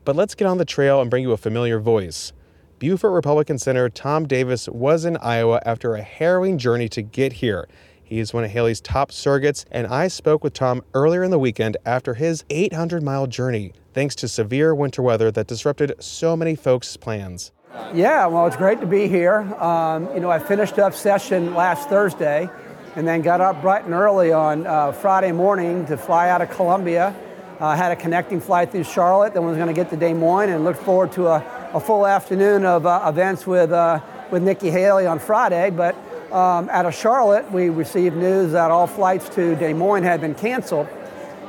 But 0.05 0.17
let's 0.17 0.35
get 0.35 0.47
on 0.47 0.59
the 0.59 0.65
trail 0.65 1.01
and 1.01 1.11
bring 1.11 1.23
you 1.23 1.33
a 1.33 1.37
familiar 1.37 1.79
voice. 1.79 2.33
Beaufort 2.79 3.13
Republican 3.13 3.59
Senator 3.59 3.89
Tom 3.89 4.27
Davis 4.27 4.69
was 4.69 5.05
in 5.05 5.17
Iowa 5.19 5.63
after 5.65 5.95
a 5.95 6.03
harrowing 6.03 6.59
journey 6.59 6.89
to 6.91 7.03
get 7.03 7.35
here. 7.35 7.69
He 8.03 8.19
is 8.19 8.35
one 8.35 8.45
of 8.45 8.51
Haley's 8.51 8.83
top 8.83 9.11
surrogates, 9.11 9.65
and 9.71 9.87
I 9.87 10.09
spoke 10.09 10.45
with 10.45 10.53
Tom 10.53 10.83
earlier 10.93 11.23
in 11.23 11.31
the 11.31 11.39
weekend 11.39 11.79
after 11.87 12.15
his 12.15 12.45
800 12.51 13.03
mile 13.03 13.27
journey, 13.27 13.73
thanks 13.95 14.15
to 14.17 14.29
severe 14.29 14.75
winter 14.75 15.01
weather 15.01 15.31
that 15.31 15.47
disrupted 15.47 15.95
so 16.01 16.37
many 16.37 16.55
folks' 16.55 16.99
plans. 16.99 17.53
Yeah, 17.93 18.27
well, 18.27 18.47
it's 18.47 18.57
great 18.57 18.81
to 18.83 18.87
be 18.87 19.09
here. 19.09 19.41
Um, 19.61 20.09
you 20.15 20.21
know, 20.21 20.31
I 20.31 20.39
finished 20.39 20.79
up 20.79 20.95
session 20.95 21.55
last 21.55 21.89
Thursday 21.89 22.49
and 22.95 23.07
then 23.07 23.21
got 23.21 23.41
up 23.41 23.61
bright 23.63 23.85
and 23.85 23.93
early 23.93 24.31
on 24.31 24.65
uh, 24.65 24.93
Friday 24.93 25.33
morning 25.33 25.85
to 25.87 25.97
fly 25.97 26.29
out 26.29 26.41
of 26.41 26.51
Columbia. 26.51 27.13
I 27.59 27.73
uh, 27.73 27.77
had 27.77 27.91
a 27.91 27.97
connecting 27.97 28.41
flight 28.41 28.71
through 28.71 28.85
Charlotte, 28.85 29.35
then 29.35 29.45
was 29.45 29.57
going 29.57 29.67
to 29.67 29.75
get 29.75 29.91
to 29.91 29.97
Des 29.97 30.15
Moines 30.15 30.51
and 30.51 30.63
look 30.63 30.77
forward 30.77 31.11
to 31.13 31.27
a, 31.27 31.71
a 31.73 31.81
full 31.81 32.07
afternoon 32.07 32.65
of 32.65 32.87
uh, 32.87 33.07
events 33.09 33.45
with, 33.45 33.73
uh, 33.73 34.01
with 34.31 34.45
Nikki 34.45 34.71
Haley 34.71 35.07
on 35.07 35.19
Friday. 35.19 35.71
But 35.71 35.97
um, 36.33 36.69
out 36.71 36.87
of 36.87 36.95
Charlotte, 36.95 37.51
we 37.51 37.71
received 37.71 38.17
news 38.17 38.53
that 38.53 38.71
all 38.71 38.87
flights 38.87 39.29
to 39.31 39.57
Des 39.57 39.75
Moines 39.75 40.05
had 40.05 40.21
been 40.21 40.37
canceled. 40.37 40.87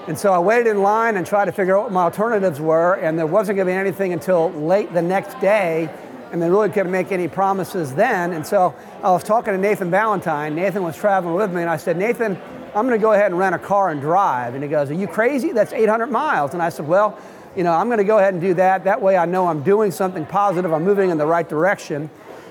And 0.07 0.17
so 0.17 0.33
I 0.33 0.39
waited 0.39 0.67
in 0.67 0.81
line 0.81 1.17
and 1.17 1.25
tried 1.25 1.45
to 1.45 1.51
figure 1.51 1.77
out 1.77 1.83
what 1.83 1.91
my 1.91 2.03
alternatives 2.03 2.59
were, 2.59 2.93
and 2.95 3.17
there 3.17 3.25
wasn't 3.25 3.57
going 3.57 3.67
to 3.67 3.73
be 3.73 3.77
anything 3.77 4.13
until 4.13 4.51
late 4.51 4.91
the 4.93 5.01
next 5.01 5.39
day 5.39 5.89
and 6.35 6.41
they 6.41 6.49
really 6.49 6.67
couldn't 6.67 6.91
make 6.91 7.13
any 7.13 7.29
promises 7.29 7.95
then. 7.95 8.33
And 8.33 8.45
so 8.45 8.75
I 9.01 9.09
was 9.11 9.23
talking 9.23 9.53
to 9.53 9.57
Nathan 9.57 9.89
Ballantyne. 9.89 10.53
Nathan 10.53 10.83
was 10.83 10.97
traveling 10.97 11.33
with 11.33 11.53
me, 11.53 11.61
and 11.61 11.69
I 11.69 11.77
said, 11.77 11.95
Nathan, 11.95 12.37
I'm 12.75 12.85
going 12.85 12.99
to 12.99 13.01
go 13.01 13.13
ahead 13.13 13.27
and 13.27 13.39
rent 13.39 13.55
a 13.55 13.57
car 13.57 13.89
and 13.89 14.01
drive. 14.01 14.53
And 14.53 14.61
he 14.61 14.69
goes, 14.69 14.91
Are 14.91 14.95
you 14.95 15.07
crazy? 15.07 15.53
That's 15.53 15.71
800 15.71 16.07
miles. 16.07 16.51
And 16.51 16.61
I 16.61 16.67
said, 16.67 16.89
Well, 16.89 17.17
you 17.55 17.63
know, 17.63 17.71
I'm 17.71 17.87
going 17.87 17.99
to 17.99 18.03
go 18.03 18.17
ahead 18.17 18.33
and 18.33 18.41
do 18.41 18.53
that. 18.55 18.83
That 18.83 19.01
way 19.01 19.15
I 19.15 19.23
know 19.25 19.47
I'm 19.47 19.63
doing 19.63 19.91
something 19.91 20.25
positive, 20.25 20.73
I'm 20.73 20.83
moving 20.83 21.09
in 21.09 21.17
the 21.17 21.25
right 21.25 21.47
direction. 21.47 22.09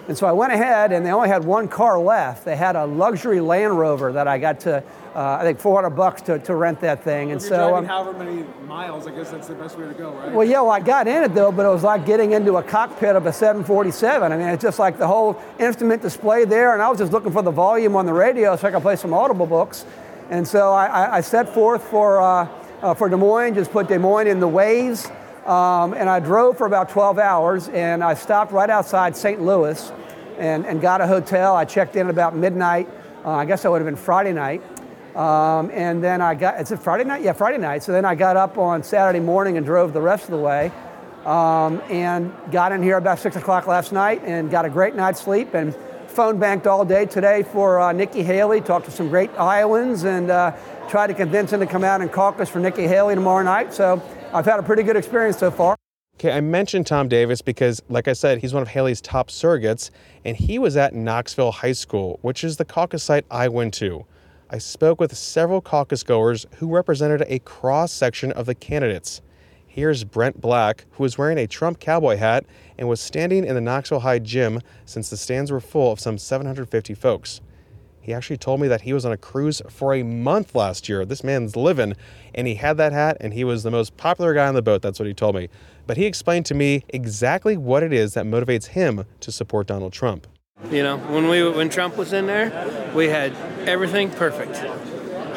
And 0.08 0.16
so 0.16 0.26
I 0.26 0.32
went 0.32 0.54
ahead, 0.54 0.90
and 0.90 1.04
they 1.04 1.10
only 1.10 1.28
had 1.28 1.44
one 1.44 1.68
car 1.68 1.98
left. 1.98 2.46
They 2.46 2.56
had 2.56 2.76
a 2.76 2.86
luxury 2.86 3.42
Land 3.42 3.78
Rover 3.78 4.12
that 4.12 4.26
I 4.26 4.38
got 4.38 4.60
to, 4.60 4.82
uh, 5.14 5.38
I 5.40 5.42
think, 5.42 5.61
400 5.61 5.90
bucks 5.90 6.23
to, 6.23 6.38
to 6.40 6.54
rent 6.54 6.80
that 6.80 7.04
thing. 7.04 7.33
And 7.33 7.40
so, 7.40 7.76
um, 7.76 7.87
however 7.87 8.12
many 8.12 8.44
miles, 8.66 9.06
I 9.06 9.12
guess 9.12 9.30
that's 9.30 9.49
the 9.49 9.54
best 9.54 9.78
way 9.78 9.87
to 9.87 9.94
go, 9.94 10.12
right? 10.12 10.33
Well, 10.33 10.47
yeah, 10.47 10.61
well, 10.61 10.73
I 10.73 10.80
got 10.80 11.06
in 11.06 11.23
it 11.23 11.35
though, 11.35 11.52
but 11.52 11.66
it 11.66 11.71
was 11.71 11.85
like 11.85 12.04
getting 12.04 12.33
into 12.33 12.56
a 12.56 12.62
cockpit 12.62 13.16
of 13.16 13.26
a 13.26 13.33
747. 13.33 14.33
I 14.33 14.37
mean, 14.37 14.49
it's 14.49 14.62
just 14.62 14.78
like 14.78 14.99
the 14.99 15.06
whole 15.06 15.40
instrument 15.59 16.02
display 16.02 16.44
there, 16.44 16.73
and 16.73 16.83
I 16.83 16.88
was 16.88 16.99
just 16.99 17.12
looking 17.12 17.33
for 17.33 17.42
the 17.42 17.50
volume 17.50 17.97
on 17.97 18.06
the 18.06 18.12
radio 18.12 18.56
so 18.56 18.68
I 18.68 18.71
could 18.73 18.83
play 18.83 18.97
some 18.97 19.14
Audible 19.14 19.47
books. 19.47 19.87
And 20.30 20.47
so 20.49 20.73
I, 20.73 21.16
I 21.18 21.21
set 21.21 21.52
forth 21.52 21.83
for 21.85 22.21
uh, 22.21 22.49
uh, 22.85 22.92
for 22.92 23.09
Des 23.09 23.16
Moines, 23.16 23.54
just 23.54 23.73
put 23.73 23.88
Des 23.88 23.99
Moines 23.99 24.26
in 24.26 24.40
the 24.40 24.49
Waze. 24.49 25.11
Um, 25.49 25.94
and 25.94 26.09
I 26.09 26.21
drove 26.21 26.56
for 26.56 26.66
about 26.66 26.88
12 26.88 27.18
hours, 27.18 27.68
and 27.68 28.02
I 28.02 28.14
stopped 28.14 28.52
right 28.52 28.71
outside 28.71 29.16
St. 29.16 29.40
Louis 29.40 29.92
and, 30.38 30.66
and 30.66 30.80
got 30.80 31.00
a 31.00 31.06
hotel. 31.06 31.54
I 31.54 31.64
checked 31.64 31.97
in 31.97 32.09
about 32.11 32.35
midnight. 32.35 32.88
Uh, 33.25 33.30
I 33.30 33.44
guess 33.44 33.62
that 33.62 33.71
would 33.71 33.80
have 33.80 33.87
been 33.87 33.97
Friday 33.97 34.33
night. 34.33 34.62
Um, 35.14 35.71
and 35.73 36.02
then 36.02 36.21
I 36.21 36.35
got, 36.35 36.61
it's 36.61 36.73
a 36.73 36.76
Friday 36.76 37.04
night? 37.04 37.23
Yeah, 37.23 37.33
Friday 37.33 37.59
night. 37.59 37.83
So 37.83 37.92
then 37.92 38.04
I 38.04 38.14
got 38.14 38.37
up 38.37 38.59
on 38.59 38.83
Saturday 38.83 39.21
morning 39.21 39.56
and 39.56 39.64
drove 39.64 39.92
the 39.92 40.00
rest 40.00 40.25
of 40.25 40.30
the 40.30 40.38
way. 40.38 40.73
Um, 41.25 41.80
and 41.88 42.35
got 42.50 42.73
in 42.73 42.83
here 42.83 42.99
about 42.99 43.18
6 43.18 43.37
o'clock 43.37 43.66
last 43.66 43.92
night 43.92 44.23
and 44.25 44.50
got 44.50 44.66
a 44.66 44.68
great 44.68 44.94
night's 44.94 45.23
sleep 45.23 45.54
and 45.54 45.75
phone 46.06 46.38
banked 46.38 46.66
all 46.66 46.85
day 46.85 47.06
today 47.06 47.42
for 47.42 47.80
uh, 47.80 47.92
Nikki 47.92 48.23
Haley, 48.23 48.61
talked 48.61 48.85
to 48.85 48.90
some 48.90 49.09
great 49.09 49.30
Iowans 49.38 50.04
and 50.04 50.30
uh, 50.30 50.54
tried 50.88 51.09
to 51.09 51.14
convince 51.14 51.50
them 51.50 51.61
to 51.61 51.66
come 51.66 51.83
out 51.83 52.02
and 52.02 52.12
caucus 52.12 52.49
for 52.50 52.59
Nikki 52.59 52.87
Haley 52.87 53.14
tomorrow 53.14 53.42
night. 53.42 53.73
So 53.73 54.02
I've 54.33 54.44
had 54.44 54.61
a 54.61 54.62
pretty 54.62 54.83
good 54.83 54.97
experience 54.97 55.38
so 55.38 55.50
far. 55.50 55.76
Okay, 56.16 56.30
I 56.30 56.40
mentioned 56.40 56.87
Tom 56.87 57.09
Davis 57.09 57.42
because, 57.42 57.83
like 57.88 58.06
I 58.06 58.12
said, 58.12 58.38
he's 58.38 58.54
one 58.54 58.62
of 58.62 58.68
Haley's 58.68 59.00
top 59.00 59.28
surrogates, 59.28 59.90
and 60.25 60.37
he 60.37 60.61
was 60.61 60.76
at 60.76 60.94
Knoxville 60.94 61.50
High 61.50 61.73
School, 61.73 62.21
which 62.23 62.44
is 62.44 62.56
the 62.56 62.64
caucus 62.64 63.02
site 63.02 63.26
I 63.30 63.49
went 63.49 63.75
to. 63.75 64.06
I 64.54 64.58
spoke 64.58 65.00
with 65.00 65.16
several 65.16 65.61
caucus 65.61 66.04
goers 66.04 66.46
who 66.58 66.68
represented 66.68 67.25
a 67.26 67.40
cross 67.40 67.90
section 67.90 68.30
of 68.30 68.46
the 68.46 68.54
candidates. 68.54 69.20
Here's 69.66 70.04
Brent 70.04 70.40
Black, 70.40 70.84
who 70.92 71.02
was 71.02 71.18
wearing 71.18 71.38
a 71.38 71.49
Trump 71.49 71.80
cowboy 71.80 72.18
hat 72.18 72.46
and 72.78 72.88
was 72.88 73.00
standing 73.00 73.44
in 73.44 73.56
the 73.56 73.61
Knoxville 73.61 73.99
High 73.99 74.20
gym 74.20 74.61
since 74.84 75.11
the 75.11 75.16
stands 75.16 75.50
were 75.50 75.58
full 75.58 75.90
of 75.90 75.99
some 75.99 76.18
750 76.18 76.94
folks. 76.94 77.40
He 78.00 78.14
actually 78.14 78.37
told 78.37 78.61
me 78.61 78.68
that 78.68 78.82
he 78.82 78.92
was 78.92 79.04
on 79.04 79.11
a 79.11 79.16
cruise 79.16 79.61
for 79.68 79.92
a 79.92 80.04
month 80.04 80.54
last 80.54 80.88
year. 80.88 81.04
This 81.04 81.25
man's 81.25 81.56
living, 81.56 81.94
and 82.32 82.46
he 82.46 82.54
had 82.54 82.76
that 82.76 82.92
hat, 82.92 83.16
and 83.20 83.34
he 83.34 83.42
was 83.42 83.64
the 83.64 83.73
most 83.73 83.96
popular 83.96 84.34
guy 84.34 84.46
on 84.46 84.54
the 84.54 84.62
boat. 84.62 84.82
That's 84.82 85.00
what 85.00 85.08
he 85.08 85.14
told 85.14 85.34
me. 85.34 85.49
But 85.88 85.96
he 85.96 86.06
explained 86.06 86.46
to 86.46 86.54
me 86.54 86.84
exactly 86.90 87.56
what 87.56 87.82
it 87.82 87.92
is 87.92 88.14
that 88.14 88.25
motivates 88.25 88.66
him 88.66 89.04
to 89.18 89.32
support 89.32 89.66
Donald 89.66 89.92
Trump. 89.92 90.28
You 90.70 90.82
know, 90.82 90.96
when 90.96 91.28
we 91.28 91.49
when 91.49 91.68
Trump 91.68 91.96
was 91.96 92.12
in 92.12 92.26
there, 92.26 92.92
we 92.94 93.08
had 93.08 93.32
everything 93.68 94.11
perfect. 94.11 94.56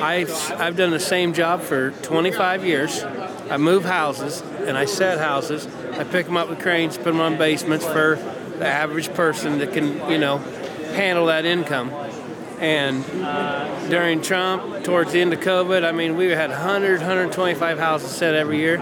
I've 0.01 0.31
I've 0.53 0.77
done 0.77 0.91
the 0.91 0.99
same 0.99 1.33
job 1.33 1.61
for 1.61 1.91
25 1.91 2.65
years. 2.65 3.03
I 3.03 3.57
move 3.57 3.83
houses 3.83 4.41
and 4.65 4.77
I 4.77 4.85
set 4.85 5.19
houses. 5.19 5.67
I 5.93 6.05
pick 6.05 6.27
them 6.27 6.37
up 6.37 6.49
with 6.49 6.59
cranes, 6.59 6.97
put 6.97 7.05
them 7.05 7.19
on 7.19 7.37
basements 7.37 7.85
for 7.85 8.15
the 8.57 8.67
average 8.67 9.13
person 9.13 9.59
that 9.59 9.73
can, 9.73 10.09
you 10.09 10.17
know, 10.17 10.37
handle 10.95 11.25
that 11.27 11.45
income. 11.45 11.89
And 12.59 13.03
during 13.89 14.21
Trump, 14.21 14.83
towards 14.83 15.11
the 15.11 15.21
end 15.21 15.33
of 15.33 15.39
COVID, 15.41 15.85
I 15.85 15.91
mean, 15.91 16.15
we 16.15 16.27
had 16.27 16.49
100, 16.49 16.99
125 16.99 17.77
houses 17.77 18.09
set 18.09 18.33
every 18.33 18.57
year. 18.57 18.79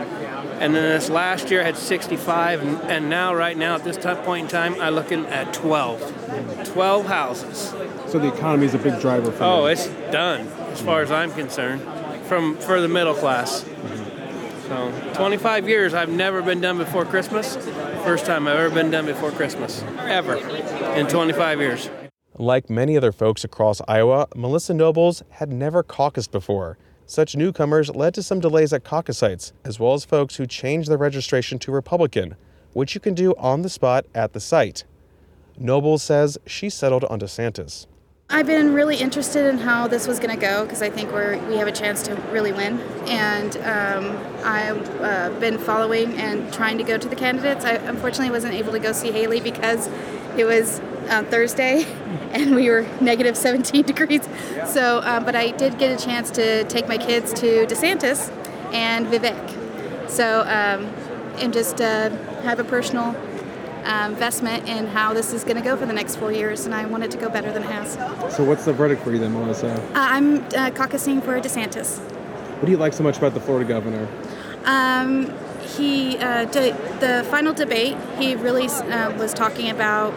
And 0.59 0.73
then 0.73 0.83
this 0.83 1.09
last 1.09 1.51
year 1.51 1.61
I 1.61 1.65
had 1.65 1.77
65, 1.77 2.61
and, 2.61 2.77
and 2.89 3.09
now, 3.09 3.35
right 3.35 3.57
now, 3.57 3.75
at 3.75 3.83
this 3.83 3.97
time, 3.97 4.17
point 4.23 4.43
in 4.45 4.49
time, 4.49 4.79
I'm 4.81 4.95
looking 4.95 5.25
at 5.25 5.53
12. 5.53 6.65
12 6.73 7.05
houses. 7.05 7.73
So 8.07 8.19
the 8.19 8.33
economy 8.33 8.65
is 8.65 8.73
a 8.73 8.77
big 8.77 8.99
driver 9.01 9.31
for 9.31 9.43
Oh, 9.43 9.61
you. 9.65 9.73
it's 9.73 9.87
done, 10.11 10.47
as 10.71 10.81
far 10.81 11.01
as 11.01 11.11
I'm 11.11 11.31
concerned, 11.33 11.81
from 12.25 12.55
for 12.57 12.79
the 12.79 12.87
middle 12.87 13.13
class. 13.13 13.65
So, 14.67 15.11
25 15.13 15.67
years, 15.67 15.93
I've 15.93 16.09
never 16.09 16.41
been 16.41 16.61
done 16.61 16.77
before 16.77 17.05
Christmas. 17.05 17.55
First 18.03 18.25
time 18.25 18.47
I've 18.47 18.55
ever 18.57 18.73
been 18.73 18.89
done 18.89 19.05
before 19.05 19.31
Christmas, 19.31 19.83
ever, 19.99 20.37
in 20.95 21.07
25 21.07 21.59
years. 21.59 21.89
Like 22.37 22.69
many 22.69 22.97
other 22.97 23.11
folks 23.11 23.43
across 23.43 23.81
Iowa, 23.87 24.27
Melissa 24.35 24.73
Nobles 24.73 25.21
had 25.31 25.51
never 25.51 25.83
caucused 25.83 26.31
before. 26.31 26.77
Such 27.07 27.35
newcomers 27.35 27.93
led 27.93 28.15
to 28.15 28.23
some 28.23 28.39
delays 28.39 28.73
at 28.73 28.83
caucus 28.83 29.19
sites, 29.19 29.53
as 29.63 29.79
well 29.79 29.93
as 29.93 30.05
folks 30.05 30.37
who 30.37 30.47
changed 30.47 30.89
their 30.89 30.97
registration 30.97 31.59
to 31.59 31.71
Republican, 31.71 32.35
which 32.73 32.95
you 32.95 33.01
can 33.01 33.13
do 33.13 33.35
on 33.37 33.61
the 33.61 33.69
spot 33.69 34.05
at 34.15 34.33
the 34.33 34.39
site. 34.39 34.85
Noble 35.57 35.99
says 35.99 36.37
she 36.47 36.69
settled 36.69 37.03
on 37.05 37.19
DeSantis. 37.19 37.85
I've 38.27 38.47
been 38.47 38.73
really 38.73 38.97
interested 38.97 39.45
in 39.45 39.59
how 39.59 39.87
this 39.87 40.07
was 40.07 40.19
going 40.19 40.31
to 40.31 40.41
go 40.41 40.63
because 40.63 40.81
I 40.81 40.89
think 40.89 41.11
we're 41.11 41.37
we 41.47 41.57
have 41.57 41.67
a 41.67 41.71
chance 41.71 42.01
to 42.03 42.15
really 42.31 42.51
win, 42.51 42.79
and 43.07 43.55
um, 43.57 44.17
I've 44.43 45.01
uh, 45.01 45.29
been 45.39 45.59
following 45.59 46.15
and 46.15 46.51
trying 46.51 46.79
to 46.79 46.83
go 46.83 46.97
to 46.97 47.07
the 47.07 47.15
candidates. 47.15 47.63
I 47.65 47.73
unfortunately 47.73 48.31
wasn't 48.31 48.55
able 48.55 48.71
to 48.71 48.79
go 48.79 48.93
see 48.93 49.11
Haley 49.11 49.41
because 49.41 49.89
it 50.37 50.45
was 50.45 50.81
on 51.09 51.25
Thursday, 51.25 51.83
and 52.31 52.55
we 52.55 52.69
were 52.69 52.87
negative 53.01 53.37
17 53.37 53.83
degrees. 53.85 54.21
So, 54.65 55.01
um, 55.03 55.25
but 55.25 55.35
I 55.35 55.51
did 55.51 55.77
get 55.77 55.99
a 55.99 56.03
chance 56.03 56.29
to 56.31 56.63
take 56.65 56.87
my 56.87 56.97
kids 56.97 57.33
to 57.33 57.65
DeSantis 57.65 58.31
and 58.73 59.07
Vivek. 59.07 60.09
So, 60.09 60.41
um, 60.41 60.85
and 61.39 61.51
just 61.53 61.81
uh, 61.81 62.09
have 62.43 62.59
a 62.59 62.63
personal 62.63 63.15
um, 63.85 64.13
investment 64.13 64.67
in 64.67 64.87
how 64.87 65.13
this 65.13 65.31
is 65.33 65.43
going 65.43 65.57
to 65.57 65.61
go 65.61 65.77
for 65.77 65.85
the 65.85 65.93
next 65.93 66.15
four 66.15 66.31
years, 66.31 66.65
and 66.65 66.73
I 66.73 66.85
want 66.85 67.03
it 67.03 67.11
to 67.11 67.17
go 67.17 67.29
better 67.29 67.51
than 67.51 67.63
it 67.63 67.69
has. 67.69 67.93
So 68.35 68.43
what's 68.43 68.65
the 68.65 68.73
verdict 68.73 69.03
for 69.03 69.11
you 69.11 69.19
then, 69.19 69.33
Melissa? 69.33 69.73
Uh, 69.73 69.91
I'm 69.93 70.37
uh, 70.37 70.71
caucusing 70.71 71.21
for 71.21 71.39
DeSantis. 71.39 71.99
What 71.99 72.65
do 72.65 72.71
you 72.71 72.77
like 72.77 72.93
so 72.93 73.03
much 73.03 73.17
about 73.17 73.33
the 73.33 73.39
Florida 73.39 73.67
governor? 73.67 74.07
Um, 74.63 75.31
he 75.77 76.17
uh, 76.17 76.45
de- 76.45 76.71
the 76.99 77.25
final 77.29 77.53
debate. 77.53 77.97
He 78.17 78.35
really 78.35 78.67
uh, 78.67 79.15
was 79.17 79.33
talking 79.33 79.69
about 79.69 80.13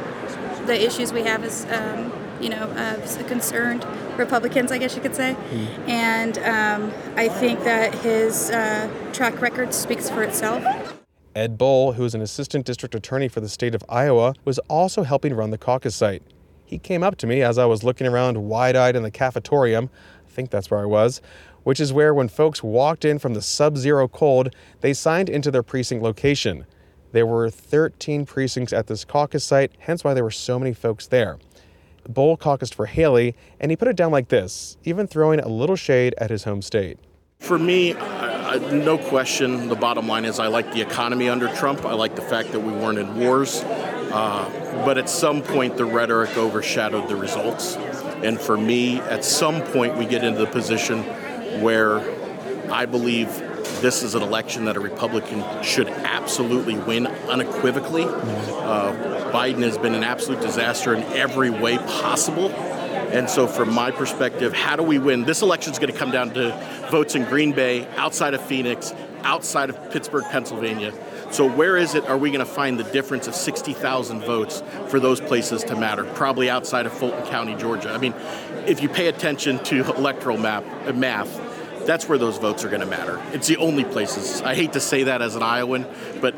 the 0.69 0.87
issues 0.87 1.13
we 1.13 1.23
have 1.23 1.43
as 1.43 1.67
um, 1.73 2.13
you 2.41 2.49
know 2.49 2.63
uh, 2.63 3.25
concerned 3.27 3.85
Republicans, 4.17 4.71
I 4.71 4.79
guess 4.79 4.95
you 4.95 5.03
could 5.03 5.17
say, 5.17 5.37
and 5.89 6.39
um, 6.39 6.93
I 7.17 7.29
think 7.29 7.65
that 7.65 7.95
his 7.97 8.51
uh, 8.51 8.89
track 9.13 9.41
record 9.41 9.75
speaks 9.75 10.09
for 10.09 10.23
itself. 10.23 10.63
Ed 11.35 11.57
Bull, 11.57 11.93
who 11.93 12.05
is 12.05 12.15
an 12.15 12.21
assistant 12.21 12.67
district 12.67 12.95
attorney 12.95 13.29
for 13.29 13.41
the 13.41 13.49
state 13.49 13.75
of 13.75 13.83
Iowa, 13.89 14.35
was 14.45 14.59
also 14.69 15.03
helping 15.03 15.35
run 15.35 15.51
the 15.51 15.59
caucus 15.59 15.95
site. 15.95 16.23
He 16.65 16.79
came 16.79 17.03
up 17.03 17.17
to 17.19 17.27
me 17.27 17.43
as 17.43 17.59
I 17.59 17.65
was 17.65 17.83
looking 17.83 18.07
around 18.07 18.37
wide 18.37 18.77
eyed 18.77 18.97
in 18.97 19.03
the 19.03 19.11
cafetorium. 19.11 19.89
I 20.27 20.31
think 20.31 20.51
that's 20.51 20.71
where 20.71 20.81
I 20.81 20.85
was, 20.85 21.23
which 21.63 21.81
is 21.81 21.93
where, 21.93 22.13
when 22.13 22.29
folks 22.29 22.63
walked 22.63 23.05
in 23.05 23.19
from 23.19 23.35
the 23.35 23.43
sub 23.43 23.77
zero 23.77 24.09
cold, 24.09 24.55
they 24.81 24.93
signed 24.93 25.29
into 25.29 25.51
their 25.51 25.63
precinct 25.63 26.03
location. 26.03 26.67
There 27.13 27.27
were 27.27 27.51
13 27.51 28.27
precincts 28.27 28.73
at 28.73 28.87
this 28.87 29.05
caucus 29.05 29.45
site, 29.45 29.73
hence 29.79 30.05
why 30.05 30.15
there 30.15 30.25
were 30.25 30.31
so 30.31 30.59
many 30.59 30.75
folks 30.75 31.07
there. 31.07 31.39
Bull 32.09 32.37
caucused 32.37 32.75
for 32.75 32.87
Haley, 32.87 33.35
and 33.61 33.71
he 33.71 33.77
put 33.77 33.89
it 33.89 33.97
down 33.97 34.11
like 34.11 34.29
this, 34.29 34.77
even 34.85 35.07
throwing 35.07 35.41
a 35.41 35.49
little 35.49 35.77
shade 35.77 36.15
at 36.19 36.31
his 36.31 36.45
home 36.45 36.63
state. 36.63 36.99
For 37.39 37.59
me, 37.59 37.95
I, 37.95 38.55
I, 38.55 38.59
no 38.73 38.99
question, 38.99 39.69
the 39.69 39.77
bottom 39.77 40.09
line 40.09 40.25
is 40.25 40.39
I 40.39 40.49
like 40.49 40.73
the 40.73 40.81
economy 40.81 41.29
under 41.29 41.55
Trump. 41.55 41.85
I 41.85 41.93
like 41.93 42.17
the 42.17 42.23
fact 42.23 42.53
that 42.53 42.61
we 42.61 42.73
weren't 42.73 42.99
in 42.99 43.17
wars. 43.17 43.63
Uh, 43.63 44.83
but 44.85 44.97
at 44.99 45.09
some 45.09 45.43
point, 45.43 45.77
the 45.77 45.85
rhetoric 45.85 46.37
overshadowed 46.37 47.09
the 47.09 47.17
results. 47.17 47.77
And 48.23 48.41
for 48.41 48.57
me, 48.57 49.01
at 49.01 49.25
some 49.25 49.63
point, 49.63 49.97
we 49.97 50.07
get 50.07 50.25
into 50.25 50.41
the 50.41 50.47
position 50.47 51.03
where 51.61 52.01
I 52.73 52.87
believe 52.87 53.29
this 53.81 54.03
is 54.03 54.15
an 54.15 54.23
election 54.23 54.65
that 54.67 54.77
a 54.77 54.81
Republican 54.81 55.45
should 55.63 55.89
absolutely 55.89 56.77
win 56.77 57.07
unequivocally. 57.07 58.05
Uh, 58.05 59.31
Biden 59.33 59.63
has 59.63 59.79
been 59.79 59.95
an 59.95 60.05
absolute 60.05 60.41
disaster 60.41 60.95
in 60.95 61.03
every 61.15 61.51
way 61.51 61.79
possible. 61.79 62.51
And 62.51 63.31
so, 63.31 63.47
from 63.47 63.73
my 63.73 63.91
perspective, 63.91 64.53
how 64.53 64.77
do 64.77 64.83
we 64.83 64.99
win? 64.99 65.25
This 65.25 65.41
election 65.41 65.73
is 65.73 65.79
going 65.79 65.93
to 65.93 65.99
come 65.99 66.11
down 66.11 66.35
to 66.35 66.51
votes 66.91 67.15
in 67.15 67.25
Green 67.25 67.53
Bay, 67.53 67.87
outside 67.97 68.35
of 68.35 68.43
Phoenix, 68.43 68.93
outside 69.23 69.71
of 69.71 69.91
Pittsburgh, 69.91 70.25
Pennsylvania. 70.25 70.93
So, 71.31 71.49
where 71.49 71.77
is 71.77 71.95
it 71.95 72.07
are 72.07 72.19
we 72.19 72.31
going 72.31 72.45
to 72.45 72.53
find 72.53 72.79
the 72.79 72.85
difference 72.85 73.27
of 73.27 73.35
60,000 73.35 74.21
votes 74.21 74.63
for 74.89 74.99
those 75.01 75.21
places 75.21 75.65
to 75.65 75.77
matter? 75.77 76.05
Probably 76.05 76.51
outside 76.51 76.87
of 76.87 76.93
Fulton 76.93 77.25
County, 77.27 77.55
Georgia. 77.55 77.91
I 77.91 77.99
mean, 77.99 78.15
if 78.67 78.83
you 78.83 78.89
pay 78.89 79.09
attention 79.09 79.63
to 79.65 79.85
electoral 79.95 80.37
map, 80.37 80.65
uh, 80.87 80.93
math, 80.93 81.48
that's 81.89 82.07
where 82.07 82.19
those 82.19 82.37
votes 82.37 82.65
are 82.65 82.69
going 82.69 82.83
to 82.83 82.87
matter. 82.87 83.19
It's 83.33 83.47
the 83.47 83.57
only 83.57 83.83
places. 83.83 84.43
I 84.43 84.55
hate 84.55 84.75
to 84.75 84.81
say 84.81 85.05
that 85.05 85.23
as 85.23 85.37
an 85.37 85.43
Iowan, 85.43 85.87
but 86.21 86.35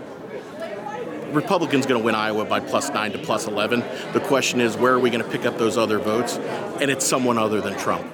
Republicans 1.33 1.87
going 1.87 2.01
to 2.01 2.05
win 2.05 2.15
Iowa 2.15 2.45
by 2.45 2.61
plus 2.61 2.89
nine 2.91 3.11
to 3.13 3.19
plus 3.19 3.49
11. 3.49 3.83
The 4.13 4.21
question 4.21 4.61
is, 4.61 4.77
where 4.77 4.93
are 4.93 5.01
we 5.01 5.11
going 5.11 5.25
to 5.25 5.29
pick 5.29 5.45
up 5.45 5.59
those 5.59 5.77
other 5.77 5.99
votes? 5.99 6.37
And 6.81 6.89
it's 6.89 7.05
someone 7.05 7.37
other 7.37 7.61
than 7.61 7.77
Trump. 7.77 8.07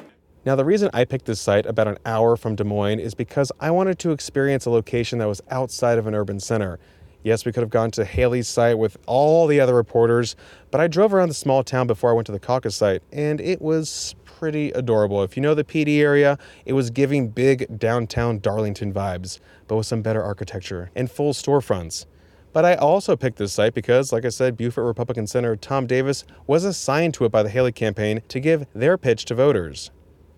Now, 0.47 0.57
the 0.57 0.65
reason 0.65 0.89
I 0.95 1.05
picked 1.05 1.27
this 1.27 1.39
site 1.39 1.67
about 1.67 1.89
an 1.89 1.99
hour 2.07 2.39
from 2.39 2.57
Des 2.57 2.65
Moines 2.65 3.01
is 3.01 3.15
because 3.15 3.53
I 3.61 3.71
wanted 3.71 3.99
to 3.99 4.13
experience 4.13 4.65
a 4.65 4.71
location 4.71 5.19
that 5.19 5.29
was 5.29 5.43
outside 5.51 5.99
of 5.99 6.07
an 6.07 6.15
urban 6.15 6.41
center. 6.41 6.79
Yes, 7.23 7.45
we 7.45 7.53
could 7.53 7.61
have 7.61 7.71
gone 7.71 7.91
to 7.93 8.05
Haley's 8.07 8.49
site 8.49 8.79
with 8.79 8.97
all 9.05 9.47
the 9.47 9.61
other 9.61 9.75
reporters, 9.75 10.37
but 10.71 10.81
I 10.81 10.87
drove 10.87 11.13
around 11.13 11.29
the 11.29 11.35
small 11.35 11.63
town 11.63 11.87
before 11.87 12.09
I 12.09 12.13
went 12.15 12.25
to 12.27 12.33
the 12.33 12.39
caucus 12.39 12.77
site, 12.77 13.03
and 13.13 13.43
it 13.43 13.61
was 13.61 14.15
pretty 14.37 14.71
adorable. 14.73 15.23
If 15.23 15.35
you 15.35 15.43
know 15.43 15.55
the 15.55 15.65
Pee 15.65 15.85
Dee 15.85 16.03
area, 16.03 16.39
it 16.67 16.75
was 16.75 16.91
giving 16.91 17.29
big 17.29 17.79
downtown 17.79 18.39
Darlington 18.39 18.93
vibes, 18.93 19.41
but 19.67 19.77
with 19.77 19.87
some 19.87 20.03
better 20.03 20.23
architecture 20.23 20.91
and 20.95 21.11
full 21.11 21.33
storefronts. 21.33 22.05
But 22.53 22.67
I 22.67 22.75
also 22.75 23.17
picked 23.17 23.39
this 23.39 23.55
site 23.55 23.73
because, 23.73 24.13
like 24.13 24.27
I 24.27 24.29
said, 24.29 24.57
Beaufort 24.57 24.85
Republican 24.85 25.27
Senator 25.27 25.57
Tom 25.57 25.87
Davis 25.87 26.25
was 26.47 26.65
assigned 26.65 27.15
to 27.15 27.25
it 27.25 27.33
by 27.33 27.43
the 27.43 27.49
Haley 27.49 27.73
campaign 27.73 28.21
to 28.29 28.39
give 28.39 28.67
their 28.75 28.99
pitch 28.99 29.25
to 29.27 29.35
voters. 29.35 29.91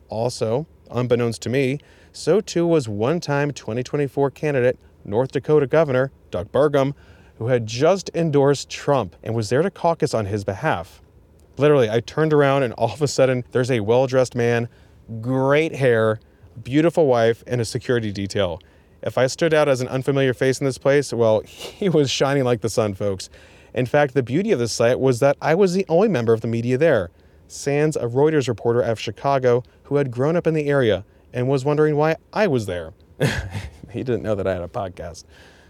Also, 0.09 0.69
unbeknownst 0.93 1.43
to 1.43 1.49
me, 1.49 1.81
so 2.13 2.41
too 2.41 2.69
was 2.69 2.89
one 2.89 3.19
time 3.19 3.51
2024 3.51 4.31
candidate, 4.31 4.79
North 5.05 5.33
Dakota 5.33 5.67
Governor 5.67 6.13
Doug 6.31 6.53
Burgum, 6.53 6.95
who 7.39 7.49
had 7.49 7.67
just 7.67 8.11
endorsed 8.15 8.71
Trump 8.71 9.17
and 9.25 9.35
was 9.35 9.49
there 9.49 9.63
to 9.63 9.71
caucus 9.73 10.15
on 10.15 10.27
his 10.27 10.45
behalf. 10.45 11.03
Literally, 11.59 11.91
I 11.91 12.01
turned 12.01 12.33
around 12.33 12.63
and 12.63 12.73
all 12.75 12.93
of 12.93 13.03
a 13.03 13.09
sudden 13.09 13.45
there's 13.51 13.71
a 13.71 13.81
well 13.81 14.07
dressed 14.07 14.35
man, 14.35 14.69
great 15.21 15.75
hair, 15.75 16.21
beautiful 16.63 17.07
wife, 17.07 17.43
and 17.47 17.61
a 17.61 17.65
security 17.65 18.13
detail. 18.13 18.61
If 19.03 19.17
I 19.17 19.27
stood 19.27 19.55
out 19.55 19.69
as 19.69 19.81
an 19.81 19.89
unfamiliar 19.89 20.35
face 20.35 20.61
in 20.61 20.65
this 20.65 20.79
place, 20.79 21.13
well, 21.13 21.41
he 21.47 21.89
was 21.89 22.11
shining 22.11 22.45
like 22.45 22.61
the 22.61 22.69
sun, 22.69 22.95
folks. 22.95 23.29
In 23.75 23.87
fact, 23.87 24.15
the 24.15 24.23
beauty 24.23 24.51
of 24.53 24.59
this 24.59 24.73
site 24.73 24.99
was 24.99 25.21
that 25.21 25.37
I 25.41 25.55
was 25.55 25.75
the 25.75 25.87
only 25.89 26.09
member 26.09 26.33
of 26.33 26.41
the 26.41 26.49
media 26.49 26.79
there. 26.79 27.11
Sans, 27.47 27.97
a 27.97 28.07
Reuters 28.07 28.49
reporter 28.49 28.83
out 28.83 28.91
of 28.91 29.01
Chicago 29.01 29.63
who 29.85 29.97
had 29.97 30.11
grown 30.11 30.37
up 30.37 30.47
in 30.47 30.55
the 30.55 30.69
area 30.69 31.05
and 31.33 31.49
was 31.49 31.65
wondering 31.65 31.97
why 31.97 32.17
I 32.33 32.47
was 32.47 32.67
there. 32.67 32.93
he 33.91 34.03
didn't 34.03 34.23
know 34.23 34.35
that 34.35 34.47
I 34.47 34.53
had 34.53 34.63
a 34.63 34.69
podcast. 34.69 35.25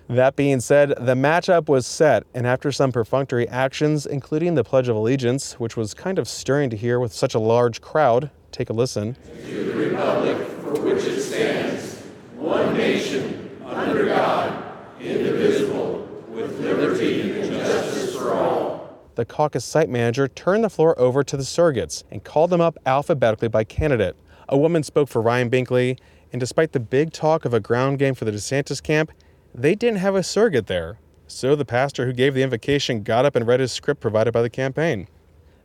That 0.08 0.36
being 0.36 0.60
said, 0.60 0.94
the 0.98 1.14
matchup 1.14 1.68
was 1.68 1.86
set, 1.86 2.24
and 2.32 2.46
after 2.46 2.72
some 2.72 2.92
perfunctory 2.92 3.46
actions, 3.46 4.06
including 4.06 4.54
the 4.54 4.64
Pledge 4.64 4.88
of 4.88 4.96
Allegiance, 4.96 5.60
which 5.60 5.76
was 5.76 5.92
kind 5.92 6.18
of 6.18 6.26
stirring 6.26 6.70
to 6.70 6.78
hear 6.78 6.98
with 6.98 7.12
such 7.12 7.34
a 7.34 7.38
large 7.38 7.82
crowd, 7.82 8.30
take 8.50 8.70
a 8.70 8.72
listen. 8.72 9.16
To 9.44 9.64
the 9.64 9.74
republic 9.74 10.48
for 10.62 10.80
which 10.80 11.04
it 11.04 11.20
stands, 11.20 12.00
one 12.36 12.74
nation, 12.74 13.50
under 13.66 14.06
God, 14.06 14.78
indivisible, 14.98 16.08
with 16.30 16.58
liberty 16.58 17.42
and 17.42 17.52
justice 17.52 18.16
for 18.16 18.32
all. 18.32 18.98
The 19.14 19.26
caucus 19.26 19.66
site 19.66 19.90
manager 19.90 20.26
turned 20.26 20.64
the 20.64 20.70
floor 20.70 20.98
over 20.98 21.22
to 21.22 21.36
the 21.36 21.42
surrogates 21.42 22.02
and 22.10 22.24
called 22.24 22.48
them 22.48 22.62
up 22.62 22.78
alphabetically 22.86 23.48
by 23.48 23.64
candidate. 23.64 24.16
A 24.48 24.56
woman 24.56 24.82
spoke 24.82 25.10
for 25.10 25.20
Ryan 25.20 25.50
Binkley, 25.50 25.98
and 26.32 26.40
despite 26.40 26.72
the 26.72 26.80
big 26.80 27.12
talk 27.12 27.44
of 27.44 27.52
a 27.52 27.60
ground 27.60 27.98
game 27.98 28.14
for 28.14 28.24
the 28.24 28.32
DeSantis 28.32 28.82
camp, 28.82 29.12
they 29.58 29.74
didn't 29.74 29.98
have 29.98 30.14
a 30.14 30.22
surrogate 30.22 30.68
there. 30.68 30.98
So 31.26 31.56
the 31.56 31.64
pastor 31.64 32.06
who 32.06 32.12
gave 32.12 32.34
the 32.34 32.42
invocation 32.42 33.02
got 33.02 33.24
up 33.24 33.34
and 33.34 33.46
read 33.46 33.60
his 33.60 33.72
script 33.72 34.00
provided 34.00 34.32
by 34.32 34.40
the 34.40 34.48
campaign. 34.48 35.08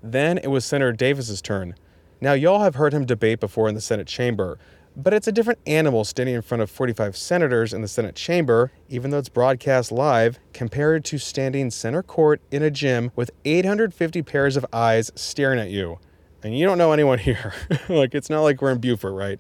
Then 0.02 0.38
it 0.40 0.48
was 0.48 0.66
Senator 0.66 0.92
Davis's 0.92 1.42
turn. 1.42 1.76
Now 2.20 2.34
y'all 2.34 2.62
have 2.62 2.76
heard 2.76 2.94
him 2.94 3.06
debate 3.06 3.40
before 3.40 3.70
in 3.70 3.76
the 3.76 3.82
Senate 3.82 4.08
chamber, 4.08 4.58
but 4.96 5.14
it's 5.14 5.28
a 5.28 5.32
different 5.32 5.60
animal 5.68 6.04
standing 6.04 6.36
in 6.36 6.42
front 6.42 6.62
of 6.62 6.70
45 6.72 7.16
senators 7.16 7.74
in 7.74 7.82
the 7.82 7.88
Senate 7.88 8.16
chamber, 8.16 8.72
even 8.90 9.12
though 9.12 9.20
it's 9.20 9.30
broadcast 9.30 9.92
live, 9.92 10.40
compared 10.54 11.06
to 11.06 11.18
standing 11.18 11.70
center 11.70 12.04
court 12.04 12.42
in 12.52 12.64
a 12.64 12.72
gym 12.72 13.12
with 13.16 13.32
850 13.46 14.22
pairs 14.24 14.58
of 14.58 14.66
eyes 14.74 15.12
staring 15.16 15.60
at 15.60 15.70
you. 15.70 16.00
And 16.44 16.58
you 16.58 16.66
don't 16.66 16.78
know 16.78 16.92
anyone 16.92 17.20
here. 17.20 17.54
like 17.90 18.16
it's 18.16 18.30
not 18.30 18.42
like 18.42 18.62
we're 18.62 18.72
in 18.72 18.80
Beaufort, 18.80 19.14
right? 19.14 19.40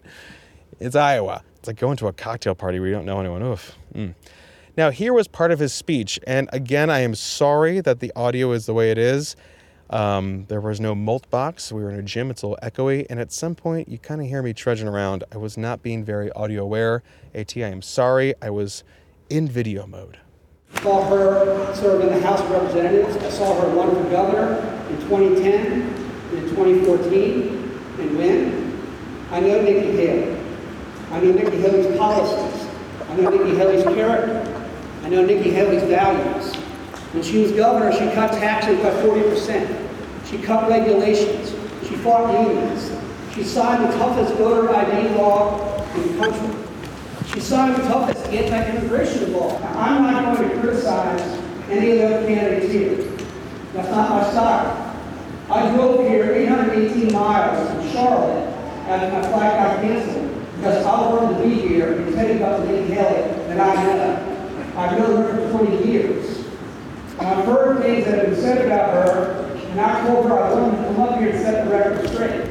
It's 0.79 0.95
Iowa. 0.95 1.43
It's 1.57 1.67
like 1.67 1.77
going 1.77 1.97
to 1.97 2.07
a 2.07 2.13
cocktail 2.13 2.55
party 2.55 2.79
where 2.79 2.89
you 2.89 2.95
don't 2.95 3.05
know 3.05 3.19
anyone. 3.19 3.43
Oof. 3.43 3.75
Mm. 3.93 4.15
Now, 4.75 4.89
here 4.89 5.13
was 5.13 5.27
part 5.27 5.51
of 5.51 5.59
his 5.59 5.71
speech, 5.71 6.19
and 6.25 6.49
again, 6.51 6.89
I 6.89 7.01
am 7.01 7.13
sorry 7.13 7.79
that 7.81 7.99
the 7.99 8.11
audio 8.15 8.53
is 8.53 8.65
the 8.65 8.73
way 8.73 8.89
it 8.89 8.97
is. 8.97 9.35
Um, 9.91 10.45
there 10.47 10.61
was 10.61 10.79
no 10.81 10.95
mult 10.95 11.29
box. 11.29 11.71
We 11.71 11.83
were 11.83 11.91
in 11.91 11.99
a 11.99 12.03
gym. 12.03 12.31
It's 12.31 12.41
a 12.41 12.47
little 12.47 12.67
echoey, 12.67 13.05
and 13.07 13.19
at 13.19 13.31
some 13.31 13.53
point, 13.53 13.87
you 13.87 13.99
kind 13.99 14.19
of 14.19 14.25
hear 14.25 14.41
me 14.41 14.51
trudging 14.51 14.87
around. 14.87 15.25
I 15.31 15.37
was 15.37 15.59
not 15.59 15.83
being 15.83 16.03
very 16.03 16.31
audio 16.31 16.63
aware. 16.63 17.03
At, 17.35 17.55
I 17.55 17.59
am 17.59 17.83
sorry. 17.83 18.33
I 18.41 18.49
was 18.49 18.83
in 19.29 19.47
video 19.47 19.85
mode. 19.85 20.17
I 20.73 20.81
saw 20.81 21.07
her 21.07 21.75
serve 21.75 22.01
in 22.01 22.07
the 22.07 22.19
House 22.21 22.39
of 22.39 22.49
Representatives. 22.49 23.15
I 23.17 23.29
saw 23.29 23.61
her 23.61 23.67
run 23.75 23.91
for 23.91 24.09
governor 24.09 24.55
in 24.89 24.97
2010 25.01 25.81
and 25.81 26.33
in 26.33 26.49
2014 26.49 27.79
and 27.99 28.17
win. 28.17 28.81
I 29.29 29.39
know 29.39 29.61
Nikki 29.61 29.91
Haley. 29.91 30.35
I 31.11 31.19
know 31.19 31.31
Nikki 31.31 31.57
Haley's 31.57 31.95
policies. 31.95 32.67
I 33.07 33.15
know 33.17 33.29
Nikki 33.29 33.55
Haley's 33.55 33.83
character. 33.83 34.42
I 35.03 35.09
know 35.09 35.25
Nikki 35.25 35.51
Haley's 35.51 35.83
values. 35.83 36.55
When 37.11 37.21
she 37.23 37.39
was 37.39 37.51
governor, 37.51 37.91
she 37.91 38.09
cut 38.15 38.31
taxes 38.31 38.79
by 38.79 38.89
40%. 39.03 39.89
She 40.25 40.37
cut 40.37 40.69
regulations. 40.69 41.49
She 41.85 41.95
fought 41.97 42.31
unions. 42.47 42.89
She 43.35 43.43
signed 43.43 43.83
the 43.83 43.97
toughest 43.97 44.33
voter 44.35 44.73
ID 44.73 45.15
law 45.15 45.83
in 45.93 46.07
the 46.07 46.17
country. 46.17 46.55
She 47.33 47.41
signed 47.41 47.75
the 47.75 47.83
toughest 47.83 48.25
anti-immigration 48.27 49.33
law. 49.33 49.57
I'm 49.75 50.03
not 50.03 50.37
going 50.37 50.49
to 50.49 50.59
criticize 50.61 51.21
any 51.69 51.91
of 51.91 51.97
the 51.97 52.15
other 52.15 52.27
candidates 52.27 52.71
here. 52.71 52.95
That's 53.73 53.89
not 53.89 54.09
my 54.09 54.31
style. 54.31 54.95
I 55.49 55.75
drove 55.75 56.07
here 56.07 56.31
818 56.31 57.11
miles 57.11 57.69
from 57.69 57.91
Charlotte 57.91 58.47
after 58.87 59.11
my 59.11 59.21
flight 59.29 59.51
got 59.51 59.81
canceled 59.81 60.45
because 60.55 60.85
I 60.85 61.13
wanted 61.13 61.37
to 61.37 61.43
be 61.43 61.67
here 61.67 61.93
and 61.93 62.15
tell 62.15 62.27
you 62.27 62.37
about 62.37 62.65
Nikki 62.65 62.93
Haley 62.93 63.21
that 63.47 63.59
I 63.59 63.83
know. 63.83 64.22
I've 64.75 64.97
known 64.97 65.23
her 65.23 65.49
for 65.49 65.65
20 65.65 65.85
years. 65.85 66.45
And 67.19 67.27
I've 67.27 67.45
heard 67.45 67.83
things 67.83 68.05
that 68.05 68.17
have 68.17 68.25
been 68.27 68.35
said 68.35 68.65
about 68.65 68.91
her, 68.93 69.55
and 69.55 69.79
I 69.79 70.07
told 70.07 70.27
her 70.27 70.39
I 70.39 70.53
wanted 70.53 70.77
to 70.77 70.83
come 70.85 70.99
up 71.01 71.19
here 71.19 71.29
and 71.29 71.39
set 71.39 71.65
the 71.65 71.71
record 71.71 72.09
straight. 72.09 72.41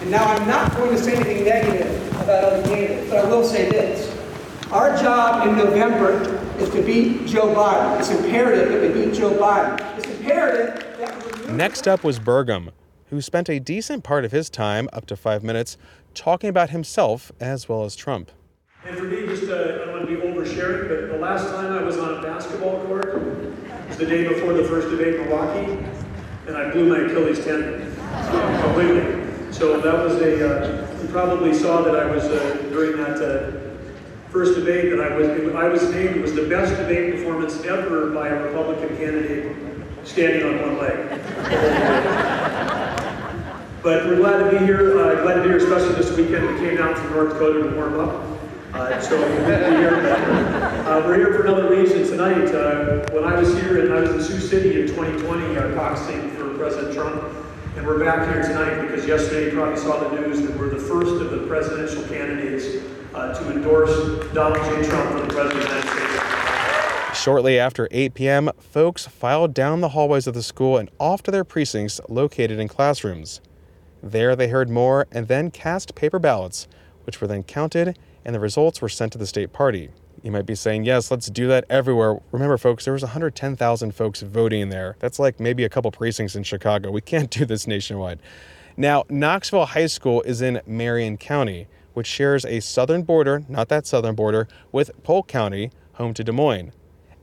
And 0.00 0.10
now 0.10 0.24
I'm 0.24 0.48
not 0.48 0.74
going 0.76 0.90
to 0.90 0.98
say 0.98 1.14
anything 1.14 1.44
negative 1.44 2.22
about 2.22 2.44
other 2.44 2.62
candidates, 2.62 3.10
but 3.10 3.24
I 3.24 3.28
will 3.28 3.44
say 3.44 3.68
this. 3.68 4.16
Our 4.72 4.96
job 4.96 5.48
in 5.48 5.56
November 5.56 6.22
is 6.58 6.70
to 6.70 6.82
beat 6.82 7.26
Joe 7.26 7.54
Biden. 7.54 7.98
It's 7.98 8.10
imperative 8.10 8.72
that 8.72 8.80
we 8.80 9.04
beat 9.04 9.14
Joe 9.14 9.32
Biden. 9.32 9.98
It's 9.98 10.06
imperative 10.06 10.96
that 10.98 11.46
we 11.46 11.52
Next 11.52 11.86
up 11.86 12.02
was 12.02 12.18
Burgum, 12.18 12.70
who 13.10 13.20
spent 13.20 13.50
a 13.50 13.60
decent 13.60 14.02
part 14.02 14.24
of 14.24 14.32
his 14.32 14.48
time, 14.48 14.88
up 14.92 15.04
to 15.06 15.16
five 15.16 15.42
minutes, 15.42 15.76
talking 16.14 16.48
about 16.48 16.70
himself 16.70 17.30
as 17.38 17.68
well 17.68 17.84
as 17.84 17.96
Trump. 17.96 18.30
And 18.84 18.96
for 18.96 19.04
me, 19.04 19.26
just 19.26 19.50
uh, 19.50 19.89
I 20.50 20.54
don't 20.54 20.70
want 20.70 20.80
to 20.80 20.86
be 20.86 20.86
oversharing, 20.86 20.88
but 20.88 21.12
the 21.12 21.18
last 21.18 21.46
time 21.50 21.72
I 21.72 21.82
was 21.82 21.98
on 21.98 22.18
a 22.18 22.22
basketball 22.22 22.84
court 22.86 23.22
was 23.88 23.96
the 23.96 24.06
day 24.06 24.26
before 24.26 24.52
the 24.52 24.64
first 24.64 24.90
debate 24.90 25.14
in 25.14 25.28
Milwaukee, 25.28 25.84
and 26.46 26.56
I 26.56 26.70
blew 26.70 26.88
my 26.88 26.98
Achilles 27.06 27.44
tendon 27.44 27.94
completely. 28.62 29.52
So 29.52 29.80
that 29.80 30.04
was 30.04 30.20
a. 30.20 30.32
Uh, 30.48 31.02
you 31.02 31.08
probably 31.08 31.54
saw 31.54 31.82
that 31.82 31.96
I 31.96 32.04
was 32.06 32.24
uh, 32.24 32.56
during 32.70 32.96
that 32.98 33.20
uh, 33.20 33.52
first 34.30 34.54
debate 34.54 34.90
that 34.90 35.00
I 35.00 35.16
was. 35.16 35.28
I 35.54 35.68
was 35.68 35.82
named 35.90 36.16
it 36.16 36.22
was 36.22 36.34
the 36.34 36.48
best 36.48 36.76
debate 36.76 37.14
performance 37.14 37.62
ever 37.64 38.10
by 38.10 38.28
a 38.28 38.42
Republican 38.42 38.96
candidate 38.96 39.56
standing 40.04 40.44
on 40.44 40.60
one 40.60 40.78
leg. 40.78 41.20
But 43.82 44.04
we're 44.04 44.16
glad 44.16 44.50
to 44.50 44.58
be 44.58 44.64
here. 44.64 45.00
Uh, 45.00 45.22
glad 45.22 45.36
to 45.36 45.42
be 45.42 45.48
here, 45.48 45.56
especially 45.56 45.94
this 45.94 46.14
weekend. 46.14 46.46
We 46.46 46.58
came 46.58 46.76
down 46.76 46.94
from 46.94 47.12
North 47.12 47.32
Dakota 47.32 47.62
to 47.62 47.74
warm 47.74 47.98
up. 47.98 48.29
Uh, 48.72 49.00
so 49.00 49.18
we're 49.18 49.78
here. 49.78 49.96
Uh, 50.86 51.02
we're 51.04 51.16
here 51.16 51.34
for 51.34 51.42
another 51.42 51.68
reason 51.68 52.06
tonight. 52.06 52.54
Uh, 52.54 53.04
when 53.10 53.24
I 53.24 53.36
was 53.36 53.52
here 53.54 53.84
and 53.84 53.92
I 53.92 54.00
was 54.00 54.10
in 54.10 54.22
Sioux 54.22 54.46
City 54.46 54.80
in 54.80 54.86
2020, 54.86 55.56
uh, 55.56 55.62
caucusing 55.74 56.36
for 56.36 56.56
President 56.56 56.94
Trump, 56.94 57.20
and 57.76 57.84
we're 57.84 57.98
back 57.98 58.28
here 58.28 58.42
tonight 58.42 58.82
because 58.82 59.04
yesterday 59.06 59.46
you 59.46 59.58
probably 59.58 59.76
saw 59.76 60.08
the 60.08 60.20
news 60.20 60.42
that 60.42 60.56
we're 60.56 60.68
the 60.68 60.78
first 60.78 61.20
of 61.20 61.32
the 61.32 61.48
presidential 61.48 62.04
candidates 62.04 62.84
uh, 63.12 63.34
to 63.34 63.50
endorse 63.50 63.90
Donald 64.32 64.64
J. 64.64 64.88
Trump 64.88 65.10
for 65.10 65.26
the 65.26 65.34
president. 65.34 67.16
Shortly 67.16 67.58
after 67.58 67.88
8 67.90 68.14
p.m., 68.14 68.50
folks 68.60 69.04
filed 69.04 69.52
down 69.52 69.80
the 69.80 69.90
hallways 69.90 70.28
of 70.28 70.34
the 70.34 70.44
school 70.44 70.78
and 70.78 70.88
off 71.00 71.24
to 71.24 71.32
their 71.32 71.44
precincts 71.44 72.00
located 72.08 72.60
in 72.60 72.68
classrooms. 72.68 73.40
There 74.00 74.36
they 74.36 74.46
heard 74.46 74.70
more 74.70 75.08
and 75.10 75.26
then 75.26 75.50
cast 75.50 75.96
paper 75.96 76.20
ballots, 76.20 76.68
which 77.04 77.20
were 77.20 77.26
then 77.26 77.42
counted 77.42 77.98
and 78.30 78.34
the 78.36 78.38
results 78.38 78.80
were 78.80 78.88
sent 78.88 79.10
to 79.10 79.18
the 79.18 79.26
state 79.26 79.52
party. 79.52 79.90
You 80.22 80.30
might 80.30 80.46
be 80.46 80.54
saying, 80.54 80.84
yes, 80.84 81.10
let's 81.10 81.26
do 81.26 81.48
that 81.48 81.64
everywhere. 81.68 82.20
Remember, 82.30 82.56
folks, 82.56 82.84
there 82.84 82.92
was 82.92 83.02
110,000 83.02 83.92
folks 83.92 84.22
voting 84.22 84.68
there. 84.68 84.94
That's 85.00 85.18
like 85.18 85.40
maybe 85.40 85.64
a 85.64 85.68
couple 85.68 85.90
precincts 85.90 86.36
in 86.36 86.44
Chicago. 86.44 86.92
We 86.92 87.00
can't 87.00 87.28
do 87.28 87.44
this 87.44 87.66
nationwide. 87.66 88.20
Now, 88.76 89.02
Knoxville 89.08 89.66
High 89.66 89.88
School 89.88 90.22
is 90.22 90.40
in 90.42 90.60
Marion 90.64 91.16
County, 91.16 91.66
which 91.94 92.06
shares 92.06 92.44
a 92.44 92.60
southern 92.60 93.02
border, 93.02 93.42
not 93.48 93.68
that 93.70 93.84
southern 93.84 94.14
border, 94.14 94.46
with 94.70 94.92
Polk 95.02 95.26
County, 95.26 95.72
home 95.94 96.14
to 96.14 96.22
Des 96.22 96.30
Moines. 96.30 96.70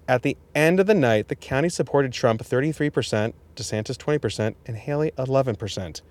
At 0.09 0.23
the 0.23 0.35
end 0.53 0.81
of 0.81 0.87
the 0.87 0.93
night, 0.93 1.29
the 1.29 1.37
county 1.37 1.69
supported 1.69 2.11
Trump 2.11 2.43
33%, 2.43 3.31
DeSantis 3.55 3.95
20%, 3.95 4.55
and 4.65 4.75
Haley 4.75 5.11
11%. 5.11 6.01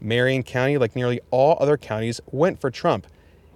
Marion 0.00 0.44
County, 0.44 0.78
like 0.78 0.94
nearly 0.94 1.20
all 1.32 1.56
other 1.58 1.76
counties, 1.76 2.20
went 2.30 2.60
for 2.60 2.70
Trump. 2.70 3.08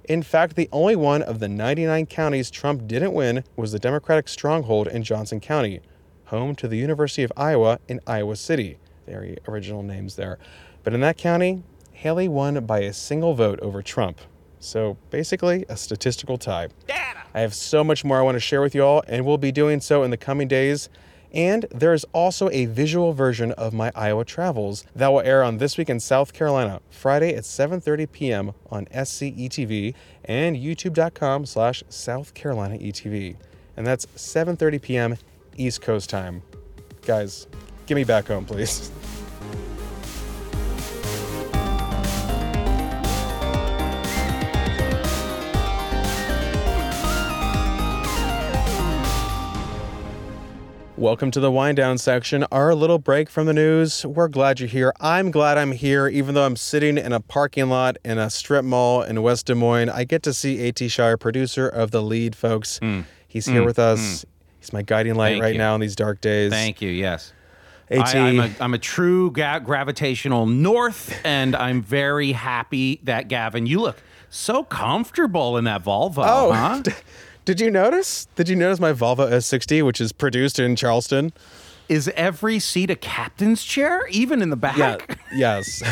In 0.09 0.23
fact, 0.23 0.57
the 0.57 0.69
only 0.73 0.97
one 0.97 1.23
of 1.23 1.39
the 1.39 1.49
99 1.49 2.07
counties 2.07 2.51
Trump 2.51 2.89
didn't 2.89 3.13
win 3.13 3.45
was 3.55 3.71
the 3.71 3.79
Democratic 3.79 4.27
stronghold 4.27 4.89
in 4.89 5.05
Johnson 5.05 5.39
County, 5.39 5.81
home 6.27 6.57
to 6.57 6.67
the 6.67 6.77
University 6.77 7.23
of 7.23 7.33
Iowa 7.37 7.79
in 7.87 8.01
Iowa 8.05 8.35
City. 8.35 8.79
Very 9.07 9.39
original 9.47 9.85
names 9.85 10.17
there. 10.17 10.39
But 10.83 10.93
in 10.93 11.01
that 11.03 11.19
county, 11.19 11.63
Haley 11.93 12.27
won 12.27 12.65
by 12.67 12.81
a 12.81 12.93
single 12.93 13.35
vote 13.35 13.61
over 13.61 13.81
Trump. 13.81 14.21
So 14.59 14.97
basically, 15.11 15.65
a 15.69 15.77
statistical 15.77 16.37
tie. 16.37 16.69
I 17.35 17.41
have 17.41 17.55
so 17.55 17.85
much 17.85 18.05
more 18.05 18.19
I 18.19 18.23
want 18.23 18.35
to 18.35 18.41
share 18.41 18.61
with 18.61 18.75
you 18.75 18.83
all, 18.85 19.05
and 19.07 19.25
we'll 19.25 19.39
be 19.39 19.53
doing 19.53 19.81
so 19.81 20.03
in 20.03 20.11
the 20.11 20.17
coming 20.17 20.49
days. 20.49 20.89
And 21.33 21.65
there 21.71 21.95
is 21.95 22.05
also 22.13 22.51
a 22.51 22.67
visual 22.67 23.15
version 23.15 23.53
of 23.53 23.73
my 23.73 23.91
Iowa 23.95 24.25
travels 24.25 24.85
that 24.95 25.09
will 25.09 25.21
air 25.21 25.43
on 25.43 25.59
This 25.59 25.79
Week 25.79 25.89
in 25.89 25.99
South 25.99 26.33
Carolina, 26.33 26.81
Friday 26.91 27.35
at 27.35 27.45
7.30 27.45 28.13
p.m. 28.13 28.53
on 28.71 28.85
SCETV 28.87 29.95
and 30.27 30.57
youtube.com 30.57 31.47
slash 31.47 31.83
South 31.89 32.35
Carolina 32.35 32.77
ETV. 32.77 33.37
And 33.77 33.87
that's 33.87 34.07
7.30 34.07 34.83
p.m. 34.83 35.17
East 35.57 35.81
Coast 35.81 36.11
time. 36.11 36.43
Guys, 37.07 37.47
get 37.87 37.95
me 37.95 38.05
back 38.05 38.27
home, 38.27 38.45
please. 38.45 38.91
Welcome 51.03 51.33
to 51.33 51.41
the 51.41 51.51
wind 51.51 51.79
down 51.79 51.99
section, 51.99 52.45
our 52.53 52.77
little 52.77 53.01
break 53.01 53.29
from 53.29 53.47
the 53.47 53.53
news. 53.53 54.07
We're 54.07 54.29
glad 54.29 54.61
you're 54.61 54.69
here. 54.69 54.93
I'm 55.01 55.33
glad 55.33 55.59
I'm 55.59 55.73
here, 55.73 56.07
even 56.07 56.37
though 56.37 56.47
I'm 56.47 56.55
sitting 56.55 56.97
in 56.97 57.13
a 57.13 57.19
parking 57.19 57.69
lot 57.69 57.97
in 58.05 58.19
a 58.19 58.31
strip 58.31 58.65
mall 58.65 59.03
in 59.03 59.21
West 59.21 59.47
Des 59.47 59.57
Moines. 59.57 59.89
I 59.89 60.05
get 60.05 60.23
to 60.23 60.33
see 60.33 60.61
A.T. 60.61 60.87
Shire, 60.87 61.17
producer 61.17 61.67
of 61.69 61.91
The 61.91 62.01
Lede, 62.01 62.37
folks. 62.37 62.79
He's 63.27 63.47
here 63.47 63.63
Mm. 63.63 63.67
with 63.67 63.81
us. 63.81 64.25
He's 64.61 64.73
my 64.73 64.83
guiding 64.83 65.17
light 65.17 65.31
Thank 65.33 65.43
right 65.43 65.53
you. 65.55 65.59
now 65.59 65.75
in 65.75 65.81
these 65.81 65.97
dark 65.97 66.21
days. 66.21 66.53
Thank 66.53 66.81
you. 66.81 66.91
Yes. 66.91 67.33
AT. 67.91 68.15
I, 68.15 68.19
am 68.19 68.39
a, 68.39 68.51
I'm 68.61 68.73
a 68.75 68.79
true 68.79 69.33
ga- 69.33 69.59
gravitational 69.59 70.47
north, 70.47 71.19
and 71.25 71.57
I'm 71.57 71.83
very 71.83 72.31
happy 72.31 73.01
that 73.03 73.27
Gavin, 73.27 73.67
you 73.67 73.81
look 73.81 73.97
so 74.31 74.63
comfortable 74.63 75.57
in 75.57 75.65
that 75.65 75.83
Volvo. 75.83 76.25
Oh, 76.25 76.53
huh? 76.53 76.81
did 77.45 77.61
you 77.61 77.71
notice? 77.71 78.27
Did 78.37 78.49
you 78.49 78.57
notice 78.57 78.81
my 78.81 78.93
Volvo 78.93 79.29
S60, 79.31 79.85
which 79.85 80.01
is 80.01 80.13
produced 80.13 80.59
in 80.59 80.77
Charleston? 80.77 81.33
Is 81.89 82.09
every 82.17 82.59
seat 82.59 82.91
a 82.91 82.97
captain's 82.97 83.65
chair, 83.65 84.07
even 84.09 84.41
in 84.43 84.51
the 84.51 84.57
back? 84.57 84.77
Yeah. 84.79 84.99
Yes. 85.35 85.83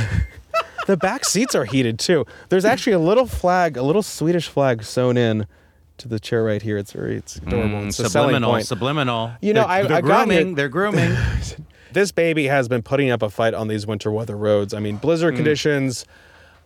the 0.86 0.96
back 0.96 1.24
seats 1.24 1.54
are 1.54 1.64
heated 1.64 1.98
too. 1.98 2.24
There's 2.48 2.64
actually 2.64 2.92
a 2.94 2.98
little 2.98 3.26
flag, 3.26 3.76
a 3.76 3.82
little 3.82 4.02
Swedish 4.02 4.48
flag 4.48 4.82
sewn 4.84 5.16
in 5.16 5.46
to 5.98 6.08
the 6.08 6.18
chair 6.20 6.42
right 6.44 6.62
here. 6.62 6.78
It's 6.78 6.92
very, 6.92 7.16
it's 7.16 7.36
adorable. 7.36 7.80
Mm, 7.80 7.88
it's 7.88 7.96
subliminal, 7.96 8.60
subliminal. 8.62 9.32
You 9.42 9.52
know, 9.52 9.62
they're, 9.62 9.70
I- 9.70 9.82
they're 9.82 9.96
I 9.98 10.00
grooming. 10.00 10.54
They're 10.54 10.68
grooming. 10.68 11.14
this 11.92 12.12
baby 12.12 12.46
has 12.46 12.68
been 12.68 12.82
putting 12.82 13.10
up 13.10 13.20
a 13.22 13.28
fight 13.28 13.52
on 13.52 13.68
these 13.68 13.86
winter 13.86 14.10
weather 14.10 14.36
roads. 14.36 14.72
I 14.72 14.78
mean, 14.80 14.96
blizzard 14.96 15.34
Mm. 15.34 15.38
conditions, 15.38 16.06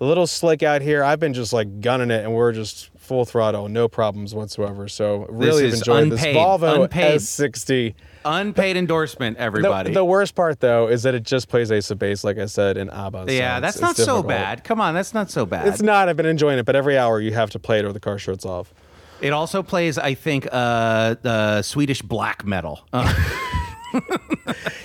a 0.00 0.04
little 0.04 0.26
slick 0.26 0.62
out 0.62 0.82
here. 0.82 1.02
I've 1.02 1.18
been 1.18 1.34
just 1.34 1.52
like 1.52 1.80
gunning 1.80 2.10
it, 2.10 2.22
and 2.24 2.34
we're 2.34 2.52
just 2.52 2.90
full 3.04 3.24
throttle, 3.24 3.68
no 3.68 3.86
problems 3.88 4.34
whatsoever. 4.34 4.88
So 4.88 5.26
really 5.28 5.64
have 5.64 5.74
enjoyed 5.74 6.12
unpaid, 6.12 6.34
this 6.34 6.42
Volvo 6.42 6.82
unpaid. 6.84 7.20
S60. 7.20 7.94
Unpaid 8.24 8.76
endorsement, 8.76 9.36
everybody. 9.36 9.92
the 9.92 10.04
worst 10.04 10.34
part 10.34 10.60
though 10.60 10.88
is 10.88 11.02
that 11.02 11.14
it 11.14 11.22
just 11.24 11.48
plays 11.48 11.70
Ace 11.70 11.90
of 11.90 11.98
Base, 11.98 12.24
like 12.24 12.38
I 12.38 12.46
said, 12.46 12.76
in 12.76 12.88
ABBA. 12.90 13.26
yeah, 13.28 13.58
it's- 13.58 13.60
that's 13.60 13.80
not 13.80 13.96
so 13.96 14.22
bad. 14.22 14.64
Come 14.64 14.80
on, 14.80 14.94
that's 14.94 15.12
not 15.14 15.30
so 15.30 15.44
bad. 15.44 15.68
It's 15.68 15.82
not. 15.82 16.08
I've 16.08 16.16
been 16.16 16.24
enjoying 16.26 16.58
it, 16.58 16.64
but 16.64 16.74
every 16.76 16.96
hour 16.98 17.20
you 17.20 17.32
have 17.32 17.50
to 17.50 17.58
play 17.58 17.78
it 17.78 17.84
or 17.84 17.92
the 17.92 18.00
car 18.00 18.18
shuts 18.18 18.44
off. 18.46 18.72
It 19.20 19.32
also 19.32 19.62
plays, 19.62 19.96
I 19.96 20.14
think, 20.14 20.46
uh, 20.50 21.14
the 21.22 21.62
Swedish 21.62 22.02
black 22.02 22.44
metal. 22.44 22.80
Uh, 22.92 23.12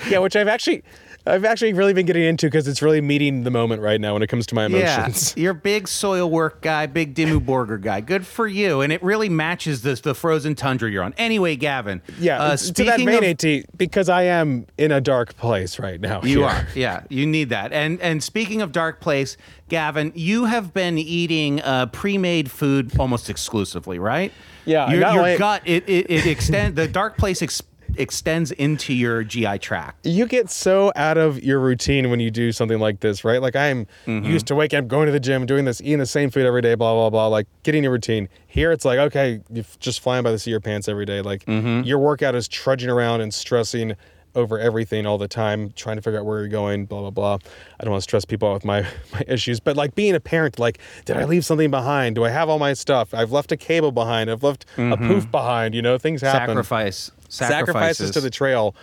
Yeah, 0.09 0.19
which 0.19 0.35
I've 0.35 0.47
actually, 0.47 0.83
I've 1.29 1.45
actually 1.45 1.73
really 1.73 1.93
been 1.93 2.05
getting 2.05 2.23
into 2.23 2.47
because 2.47 2.67
it's 2.67 2.81
really 2.81 3.01
meeting 3.01 3.43
the 3.43 3.51
moment 3.51 3.81
right 3.81 4.01
now 4.01 4.13
when 4.13 4.21
it 4.23 4.27
comes 4.27 4.45
to 4.47 4.55
my 4.55 4.65
emotions. 4.65 5.33
yeah, 5.35 5.41
you're 5.43 5.51
a 5.51 5.55
big 5.55 5.85
Soilwork 5.85 6.61
guy, 6.61 6.85
big 6.87 7.15
Dimmu 7.15 7.39
Borgir 7.45 7.79
guy. 7.81 8.01
Good 8.01 8.25
for 8.25 8.47
you, 8.47 8.81
and 8.81 8.91
it 8.91 9.01
really 9.03 9.29
matches 9.29 9.81
the 9.81 9.93
the 9.95 10.15
frozen 10.15 10.55
tundra 10.55 10.89
you're 10.89 11.03
on. 11.03 11.13
Anyway, 11.17 11.55
Gavin. 11.55 12.01
Yeah, 12.19 12.41
uh, 12.41 12.57
to 12.57 12.83
that 12.85 12.99
vein, 12.99 13.23
of- 13.23 13.23
AT, 13.23 13.77
because 13.77 14.09
I 14.09 14.23
am 14.23 14.65
in 14.77 14.91
a 14.91 15.01
dark 15.01 15.35
place 15.37 15.79
right 15.79 15.99
now. 16.01 16.21
You 16.23 16.39
here. 16.39 16.47
are, 16.47 16.67
yeah. 16.75 17.03
You 17.09 17.25
need 17.25 17.49
that. 17.49 17.71
And 17.73 18.01
and 18.01 18.23
speaking 18.23 18.61
of 18.61 18.71
dark 18.71 18.99
place, 18.99 19.37
Gavin, 19.69 20.11
you 20.15 20.45
have 20.45 20.73
been 20.73 20.97
eating 20.97 21.61
uh, 21.61 21.85
pre-made 21.87 22.49
food 22.49 22.97
almost 22.99 23.29
exclusively, 23.29 23.99
right? 23.99 24.31
Yeah, 24.65 24.91
Your, 24.91 25.13
your 25.13 25.37
gut 25.37 25.63
it 25.65 25.87
it, 25.89 26.11
it 26.11 26.25
extend 26.27 26.75
the 26.75 26.87
dark 26.87 27.17
place 27.17 27.41
ex- 27.41 27.63
extends 27.99 28.51
into 28.51 28.93
your 28.93 29.23
GI 29.23 29.59
tract. 29.59 30.05
You 30.05 30.25
get 30.25 30.49
so 30.49 30.91
out 30.95 31.17
of 31.17 31.43
your 31.43 31.59
routine 31.59 32.09
when 32.09 32.19
you 32.19 32.31
do 32.31 32.51
something 32.51 32.79
like 32.79 33.01
this, 33.01 33.23
right? 33.23 33.41
Like 33.41 33.55
I'm 33.55 33.85
Mm-hmm. 34.07 34.25
used 34.25 34.47
to 34.47 34.55
waking 34.55 34.79
up, 34.79 34.87
going 34.87 35.05
to 35.05 35.11
the 35.11 35.19
gym, 35.19 35.45
doing 35.45 35.65
this, 35.65 35.81
eating 35.81 35.99
the 35.99 36.05
same 36.05 36.29
food 36.29 36.45
every 36.45 36.61
day, 36.61 36.75
blah 36.75 36.93
blah 36.93 37.09
blah. 37.09 37.27
Like 37.27 37.47
getting 37.63 37.85
a 37.85 37.91
routine. 37.91 38.29
Here, 38.47 38.71
it's 38.71 38.85
like 38.85 38.97
okay, 38.99 39.41
you're 39.51 39.65
just 39.79 39.99
flying 39.99 40.23
by 40.23 40.31
the 40.31 40.39
seat 40.39 40.51
of 40.51 40.53
your 40.53 40.59
pants 40.61 40.87
every 40.87 41.05
day. 41.05 41.21
Like 41.21 41.45
Mm-hmm. 41.45 41.83
your 41.83 41.99
workout 41.99 42.35
is 42.35 42.47
trudging 42.47 42.89
around 42.89 43.21
and 43.21 43.33
stressing 43.33 43.95
over 44.35 44.59
everything 44.59 45.05
all 45.05 45.17
the 45.17 45.27
time, 45.27 45.71
trying 45.75 45.95
to 45.95 46.01
figure 46.01 46.19
out 46.19 46.25
where 46.25 46.39
you're 46.39 46.47
going, 46.47 46.85
blah 46.85 47.01
blah 47.01 47.09
blah. 47.09 47.37
I 47.79 47.83
don't 47.83 47.91
want 47.91 48.01
to 48.01 48.03
stress 48.03 48.25
people 48.25 48.49
out 48.49 48.53
with 48.53 48.65
my 48.65 48.81
my 49.13 49.23
issues, 49.27 49.59
but 49.59 49.75
like 49.75 49.95
being 49.95 50.15
a 50.15 50.19
parent, 50.19 50.59
like 50.59 50.79
did 51.05 51.17
I 51.17 51.25
leave 51.25 51.45
something 51.45 51.71
behind? 51.71 52.15
Do 52.15 52.25
I 52.25 52.29
have 52.29 52.49
all 52.49 52.59
my 52.59 52.73
stuff? 52.73 53.13
I've 53.13 53.31
left 53.31 53.51
a 53.51 53.57
cable 53.57 53.91
behind. 53.91 54.29
I've 54.29 54.43
left 54.43 54.65
a 54.77 54.97
poof 54.97 55.29
behind. 55.31 55.75
You 55.75 55.81
know, 55.81 55.97
things 55.97 56.21
happen 56.21 56.39
Mm-hmm. 56.39 56.49
Sacrifice. 56.49 57.11
sacrifices 57.27 57.49
Sacrifices 57.49 58.11
to 58.11 58.21
the 58.21 58.29
trail 58.29 58.75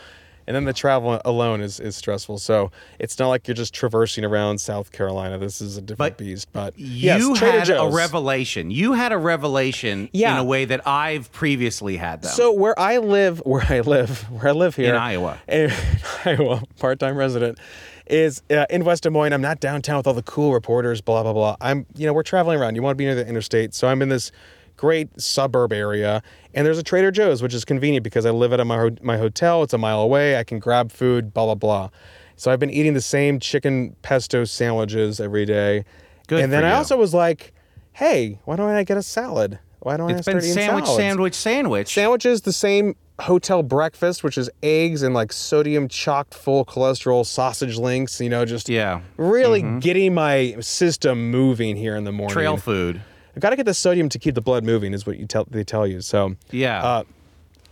and 0.47 0.55
then 0.55 0.65
the 0.65 0.73
travel 0.73 1.21
alone 1.25 1.61
is, 1.61 1.81
is 1.81 1.97
stressful. 1.97 2.39
So 2.39 2.71
it's 2.99 3.19
not 3.19 3.29
like 3.29 3.47
you're 3.49 3.55
just 3.55 3.75
traversing 3.75 4.25
around 4.25 4.59
south 4.61 4.93
carolina. 4.93 5.39
This 5.39 5.61
is 5.61 5.77
a 5.77 5.81
different 5.83 6.17
But 6.17 6.25
beast 6.25 6.53
but 6.53 6.79
You 6.79 6.87
yes, 7.35 7.39
had 7.41 7.69
a 7.71 7.89
revelation. 7.89 8.71
You 8.71 8.93
had 8.95 9.13
a 9.13 9.19
revelation 9.19 10.09
in 10.13 10.37
a 10.37 10.45
way 10.45 10.65
that 10.67 10.87
I've 10.87 11.31
previously 11.33 11.97
had 11.97 12.23
them. 12.23 12.33
so 12.33 12.53
where 12.53 12.79
i 12.79 12.99
live 12.99 13.39
where 13.45 13.65
i 13.69 13.81
live 13.81 14.21
where 14.31 14.49
i 14.49 14.53
live 14.53 14.77
here 14.77 14.91
In 14.95 15.01
Iowa. 15.01 15.39
in 15.49 15.71
iowa 16.25 16.63
part-time 16.79 17.17
resident 17.17 17.59
is 18.07 18.43
uh, 18.51 18.67
in 18.71 18.85
west 18.85 19.03
des 19.03 19.11
moines. 19.11 19.33
I'm 19.33 19.41
not 19.43 19.59
downtown 19.59 19.97
with 19.97 20.07
all 20.07 20.15
the 20.15 20.23
cool 20.23 20.53
reporters 20.53 21.01
blah 21.01 21.23
blah 21.25 21.33
blah. 21.33 21.57
I'm 21.61 21.87
you 21.97 22.07
know 22.07 22.13
we're 22.13 22.23
traveling 22.23 22.59
around. 22.61 22.77
You 22.77 22.83
want 22.83 22.93
to 22.95 22.97
be 22.99 23.05
near 23.05 23.15
the 23.17 23.27
interstate. 23.27 23.75
So 23.75 23.89
i'm 23.89 24.01
in 24.03 24.09
this 24.09 24.31
great 24.77 25.09
suburb 25.21 25.73
area 25.73 26.23
and 26.55 26.67
there's 26.67 26.79
a 26.79 26.83
trader 26.83 27.11
joe's 27.11 27.43
which 27.43 27.55
is 27.55 27.65
convenient 27.65 28.05
because 28.05 28.27
i 28.27 28.31
live 28.31 28.53
at 28.53 28.65
my, 28.67 28.91
my 29.03 29.17
hotel 29.17 29.62
it's 29.62 29.73
a 29.73 29.79
mile 29.79 30.01
away 30.01 30.37
i 30.37 30.45
can 30.45 30.59
grab 30.59 30.93
food 30.93 31.33
blah 31.33 31.45
blah 31.47 31.55
blah 31.55 31.89
so 32.37 32.51
i've 32.51 32.61
been 32.61 32.71
eating 32.71 32.95
the 32.95 33.01
same 33.01 33.41
chicken 33.41 33.95
pesto 34.03 34.45
sandwiches 34.45 35.21
every 35.21 35.45
day 35.45 35.85
Good 36.27 36.43
and 36.43 36.53
then 36.53 36.65
i 36.65 36.71
you. 36.71 36.75
also 36.77 36.97
was 36.97 37.15
like 37.15 37.53
hey 37.93 38.39
why 38.45 38.57
don't 38.57 38.69
i 38.71 38.85
get 38.85 38.97
a 38.97 39.03
salad 39.03 39.59
why 39.81 39.97
don't 39.97 40.11
i 40.11 40.15
it's 40.15 40.23
start 40.23 40.43
been 40.43 40.53
sandwich, 40.53 40.85
salads? 40.85 40.97
sandwich, 41.03 41.35
sandwich. 41.35 41.95
Sandwiches, 41.95 42.41
the 42.43 42.53
same 42.53 42.97
hotel 43.21 43.62
breakfast, 43.62 44.25
which 44.25 44.37
is 44.37 44.51
eggs 44.62 45.03
and 45.03 45.15
like 45.15 45.33
sodium 45.33 45.87
chocked 45.89 46.35
full 46.35 46.65
cholesterol 46.65 47.25
sausage 47.25 47.77
links, 47.79 48.21
you 48.21 48.29
know, 48.29 48.45
just 48.45 48.69
Yeah. 48.69 49.01
really 49.17 49.62
mm-hmm. 49.62 49.79
getting 49.79 50.12
my 50.12 50.57
system 50.61 51.31
moving 51.31 51.77
here 51.77 51.95
in 51.97 52.05
the 52.05 52.12
morning. 52.12 52.33
Trail 52.35 52.57
food. 52.57 53.01
I've 53.37 53.42
got 53.42 53.51
to 53.51 53.57
get 53.57 53.66
the 53.66 53.75
sodium 53.75 54.09
to 54.09 54.18
keep 54.18 54.35
the 54.35 54.40
blood 54.40 54.64
moving, 54.64 54.94
is 54.94 55.07
what 55.07 55.18
you 55.18 55.27
tell 55.27 55.44
they 55.51 55.62
tell 55.62 55.87
you. 55.87 56.01
So 56.01 56.37
Yeah. 56.51 56.83
Uh, 56.83 57.03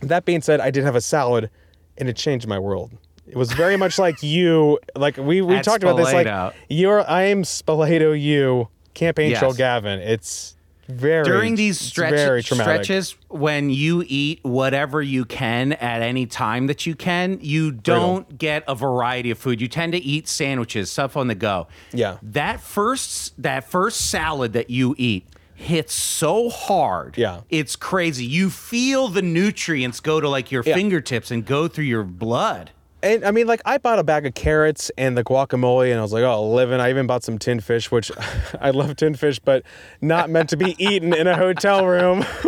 that 0.01 0.23
being 0.25 0.41
said, 0.41 0.59
I 0.59 0.69
did 0.69 0.83
have 0.83 0.95
a 0.95 1.01
salad, 1.01 1.49
and 1.97 2.07
it 2.07 2.15
changed 2.15 2.47
my 2.47 2.59
world. 2.59 2.91
It 3.27 3.35
was 3.35 3.51
very 3.51 3.75
much 3.75 3.97
like 3.97 4.21
you, 4.23 4.77
like 4.95 5.17
we 5.17 5.41
we 5.41 5.55
At 5.55 5.63
talked 5.63 5.81
about 5.83 5.97
this. 5.97 6.13
Like 6.13 6.27
Spoleto. 6.27 6.53
you're, 6.69 7.09
I 7.09 7.23
am 7.23 7.41
Spoleto. 7.41 8.19
You 8.19 8.67
campaign 8.93 9.31
Yes. 9.31 9.39
trail 9.39 9.53
Gavin. 9.53 9.99
It's 9.99 10.55
very 10.87 11.23
during 11.23 11.55
these 11.55 11.79
stretch, 11.79 12.45
stretches 12.45 13.15
when 13.29 13.71
you 13.71 14.03
eat 14.07 14.39
whatever 14.43 15.01
you 15.01 15.25
can 15.25 15.73
at 15.73 16.03
any 16.03 16.27
time 16.27 16.67
that 16.67 16.85
you 16.85 16.93
can 16.95 17.39
you 17.41 17.71
don't 17.71 18.37
get 18.37 18.63
a 18.67 18.75
variety 18.75 19.31
of 19.31 19.37
food 19.39 19.59
you 19.59 19.67
tend 19.67 19.93
to 19.93 19.97
eat 19.97 20.27
sandwiches 20.27 20.91
stuff 20.91 21.17
on 21.17 21.25
the 21.27 21.33
go 21.33 21.65
Yeah. 21.91 22.17
that 22.21 22.59
first 22.61 23.33
that 23.41 23.63
first 23.67 24.11
salad 24.11 24.53
that 24.53 24.69
you 24.69 24.93
eat 24.99 25.25
hits 25.55 25.93
so 25.93 26.49
hard 26.49 27.17
Yeah. 27.17 27.41
it's 27.49 27.75
crazy 27.75 28.25
you 28.25 28.49
feel 28.49 29.07
the 29.07 29.21
nutrients 29.21 29.99
go 29.99 30.19
to 30.19 30.27
like 30.29 30.51
your 30.51 30.63
Yeah. 30.65 30.75
fingertips 30.75 31.31
and 31.31 31.45
go 31.45 31.67
through 31.67 31.85
your 31.85 32.03
blood 32.03 32.71
And 33.03 33.23
I 33.23 33.29
mean, 33.29 33.45
like, 33.45 33.61
I 33.65 33.77
bought 33.77 33.99
a 33.99 34.03
bag 34.03 34.25
of 34.25 34.33
carrots 34.33 34.89
and 34.97 35.15
the 35.15 35.23
guacamole, 35.23 35.91
and 35.91 35.99
I 35.99 36.01
was 36.01 36.11
like, 36.11 36.23
oh, 36.23 36.49
living. 36.49 36.79
I 36.79 36.89
even 36.89 37.05
bought 37.05 37.23
some 37.23 37.37
tin 37.37 37.59
fish, 37.59 37.91
which 37.91 38.11
I 38.59 38.71
love 38.71 38.95
tin 38.95 39.13
fish, 39.13 39.37
but 39.37 39.61
not 40.01 40.31
meant 40.31 40.49
to 40.49 40.57
be 40.57 40.75
eaten 40.83 41.13
in 41.13 41.27
a 41.27 41.37
hotel 41.37 41.85
room. 41.85 42.25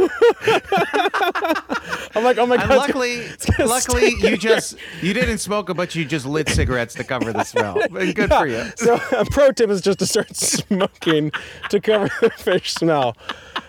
I'm 2.17 2.23
like, 2.23 2.37
oh 2.37 2.45
my 2.45 2.55
and 2.55 2.67
god. 2.67 2.77
luckily, 2.77 3.23
gonna 3.57 3.69
luckily, 3.69 4.09
you 4.19 4.37
just 4.37 4.75
you 5.01 5.13
didn't 5.13 5.37
smoke 5.37 5.67
them, 5.67 5.77
but 5.77 5.95
you 5.95 6.03
just 6.05 6.25
lit 6.25 6.49
cigarettes 6.49 6.93
to 6.95 7.03
cover 7.03 7.31
the 7.31 7.43
smell. 7.43 7.79
And 7.97 8.13
Good 8.15 8.29
for 8.33 8.47
you. 8.47 8.63
So 8.75 8.99
a 9.17 9.25
pro 9.25 9.51
tip 9.51 9.69
is 9.69 9.81
just 9.81 9.99
to 9.99 10.05
start 10.05 10.35
smoking 10.35 11.31
to 11.69 11.79
cover 11.79 12.09
the 12.21 12.29
fish 12.31 12.73
smell. 12.73 13.15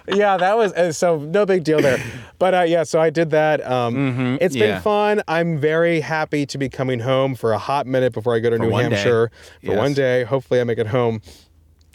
Yeah, 0.09 0.39
that 0.39 0.57
was 0.57 0.73
uh, 0.73 0.93
so 0.93 1.19
no 1.19 1.45
big 1.45 1.65
deal 1.65 1.81
there. 1.83 2.03
But 2.39 2.55
uh, 2.55 2.63
yeah, 2.63 2.85
so 2.85 2.99
I 3.01 3.11
did 3.11 3.31
that. 3.31 3.65
Um, 3.67 4.39
It's 4.41 4.55
Mm-hmm. 4.55 4.63
yeah. 4.65 4.73
been 4.75 4.83
fun. 4.83 5.23
I'm 5.29 5.59
very 5.59 6.01
happy 6.01 6.47
to 6.47 6.57
be 6.59 6.69
coming 6.71 7.01
home 7.01 7.35
for 7.35 7.53
a 7.53 7.59
hot 7.59 7.87
minute 7.87 8.13
before 8.15 8.35
I 8.35 8.39
go 8.39 8.49
to 8.51 8.57
For 8.57 8.63
New 8.65 8.71
one 8.71 8.89
day. 8.89 8.97
Hampshire 8.97 9.31
for 9.61 9.67
Yes. 9.73 9.77
one 9.77 9.93
day. 9.95 10.25
Hopefully, 10.25 10.61
I 10.61 10.65
make 10.65 10.79
it 10.79 10.87
home 10.89 11.21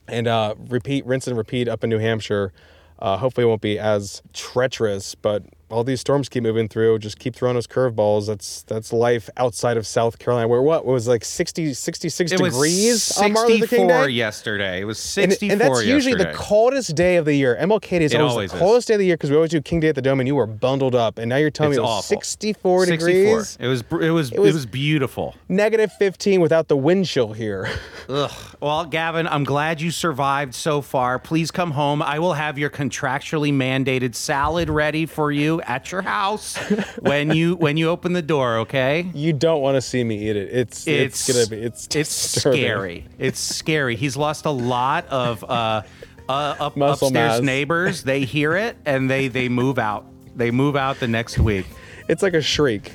and 0.07 0.27
uh, 0.27 0.53
repeat, 0.69 1.05
rinse 1.07 1.27
and 1.27 1.35
repeat 1.37 1.67
up 1.67 1.83
in 1.83 1.89
New 1.89 1.97
Hampshire. 1.99 2.53
Uh, 2.99 3.17
hopefully, 3.17 3.45
it 3.45 3.47
won't 3.47 3.61
be 3.61 3.79
as 3.79 4.21
treacherous, 4.33 5.15
but 5.15 5.43
all 5.73 5.83
these 5.83 5.99
storms 5.99 6.29
keep 6.29 6.43
moving 6.43 6.67
through. 6.67 6.99
Just 6.99 7.17
keep 7.19 7.35
throwing 7.35 7.57
us 7.57 7.65
curveballs. 7.67 8.27
That's 8.27 8.61
that's 8.63 8.93
life 8.93 9.29
outside 9.37 9.75
of 9.75 9.87
South 9.87 10.19
Carolina, 10.19 10.47
where 10.47 10.61
what 10.61 10.85
was 10.85 11.07
like 11.07 11.25
60, 11.25 11.73
66 11.73 12.31
It 12.31 12.37
degrees 12.37 13.17
on 13.17 13.33
Martin 13.33 13.55
Luther 13.55 13.67
King 13.67 13.87
64 13.89 14.07
Day. 14.07 14.13
yesterday. 14.13 14.81
It 14.81 14.85
was 14.85 14.97
And, 15.17 15.31
64 15.31 15.51
and 15.51 15.61
that's 15.61 15.85
usually 15.85 16.15
the 16.15 16.31
coldest 16.33 16.95
day 16.95 17.15
of 17.15 17.25
the 17.25 17.33
year. 17.33 17.57
MLK 17.59 17.89
Day 17.99 18.05
is 18.05 18.13
It 18.13 18.21
always, 18.21 18.31
always 18.33 18.51
the 18.51 18.57
is. 18.57 18.61
coldest 18.61 18.87
day 18.87 18.93
of 18.93 18.99
the 18.99 19.05
year 19.07 19.15
because 19.15 19.29
we 19.31 19.35
always 19.35 19.51
do 19.51 19.61
King 19.61 19.79
Day 19.79 19.89
at 19.89 19.95
the 19.95 20.01
Dome, 20.01 20.19
and 20.19 20.27
you 20.27 20.35
were 20.35 20.45
bundled 20.47 20.93
up. 20.95 21.17
And 21.17 21.27
now 21.29 21.37
you're 21.37 21.49
telling 21.49 21.71
It's 21.73 21.79
me 21.79 21.83
it 21.83 21.87
was 21.87 22.05
64 22.05 22.85
64. 22.85 22.85
degrees, 22.97 23.57
It 23.59 23.67
was 23.67 23.81
it 23.81 24.11
was 24.11 24.31
it 24.31 24.39
was- 24.39 24.53
was, 24.53 24.65
beautiful. 24.67 25.35
negative 25.49 25.91
15 25.97 26.39
without 26.39 26.67
the 26.67 26.77
wind 26.77 27.07
chill 27.07 27.33
here. 27.33 27.67
Ugh. 28.09 28.31
Well, 28.61 28.85
Gavin, 28.85 29.27
I'm 29.27 29.43
glad 29.43 29.81
you 29.81 29.89
survived 29.91 30.53
so 30.53 30.81
far. 30.81 31.17
Please 31.17 31.49
come 31.51 31.71
home. 31.71 32.01
I 32.01 32.19
will 32.19 32.33
have 32.33 32.57
your 32.59 32.69
contractually 32.69 33.51
mandated 33.53 34.13
salad 34.15 34.69
ready 34.69 35.05
for 35.05 35.31
you 35.31 35.61
at 35.67 35.91
your 35.91 36.01
house 36.01 36.55
when 36.99 37.31
you 37.31 37.55
when 37.55 37.77
you 37.77 37.89
open 37.89 38.13
the 38.13 38.21
door. 38.21 38.57
Okay. 38.59 39.09
You 39.13 39.33
don't 39.33 39.61
want 39.61 39.75
to 39.75 39.81
see 39.81 40.03
me 40.03 40.29
eat 40.29 40.35
it. 40.35 40.49
It's 40.51 40.87
it's, 40.87 41.31
gonna 41.31 41.47
be 41.47 41.57
it's 41.65 41.85
it's 41.85 42.33
disturbing. 42.33 42.61
scary. 42.61 43.05
It's 43.19 43.39
scary. 43.39 43.95
He's 43.95 44.15
lost 44.17 44.45
a 44.45 44.51
lot 44.51 45.07
of 45.07 45.43
uh, 45.43 45.81
uh, 46.29 46.31
up, 46.59 46.77
upstairs 46.77 47.11
mass. 47.11 47.41
neighbors. 47.41 48.03
They 48.03 48.21
hear 48.25 48.55
it 48.55 48.77
and 48.85 49.09
they 49.09 49.27
they 49.27 49.49
move 49.49 49.79
out. 49.79 50.05
They 50.35 50.51
move 50.51 50.75
out 50.75 50.99
the 50.99 51.07
next 51.07 51.37
week. 51.39 51.65
It's 52.07 52.23
like 52.23 52.33
a 52.33 52.41
shriek. 52.41 52.91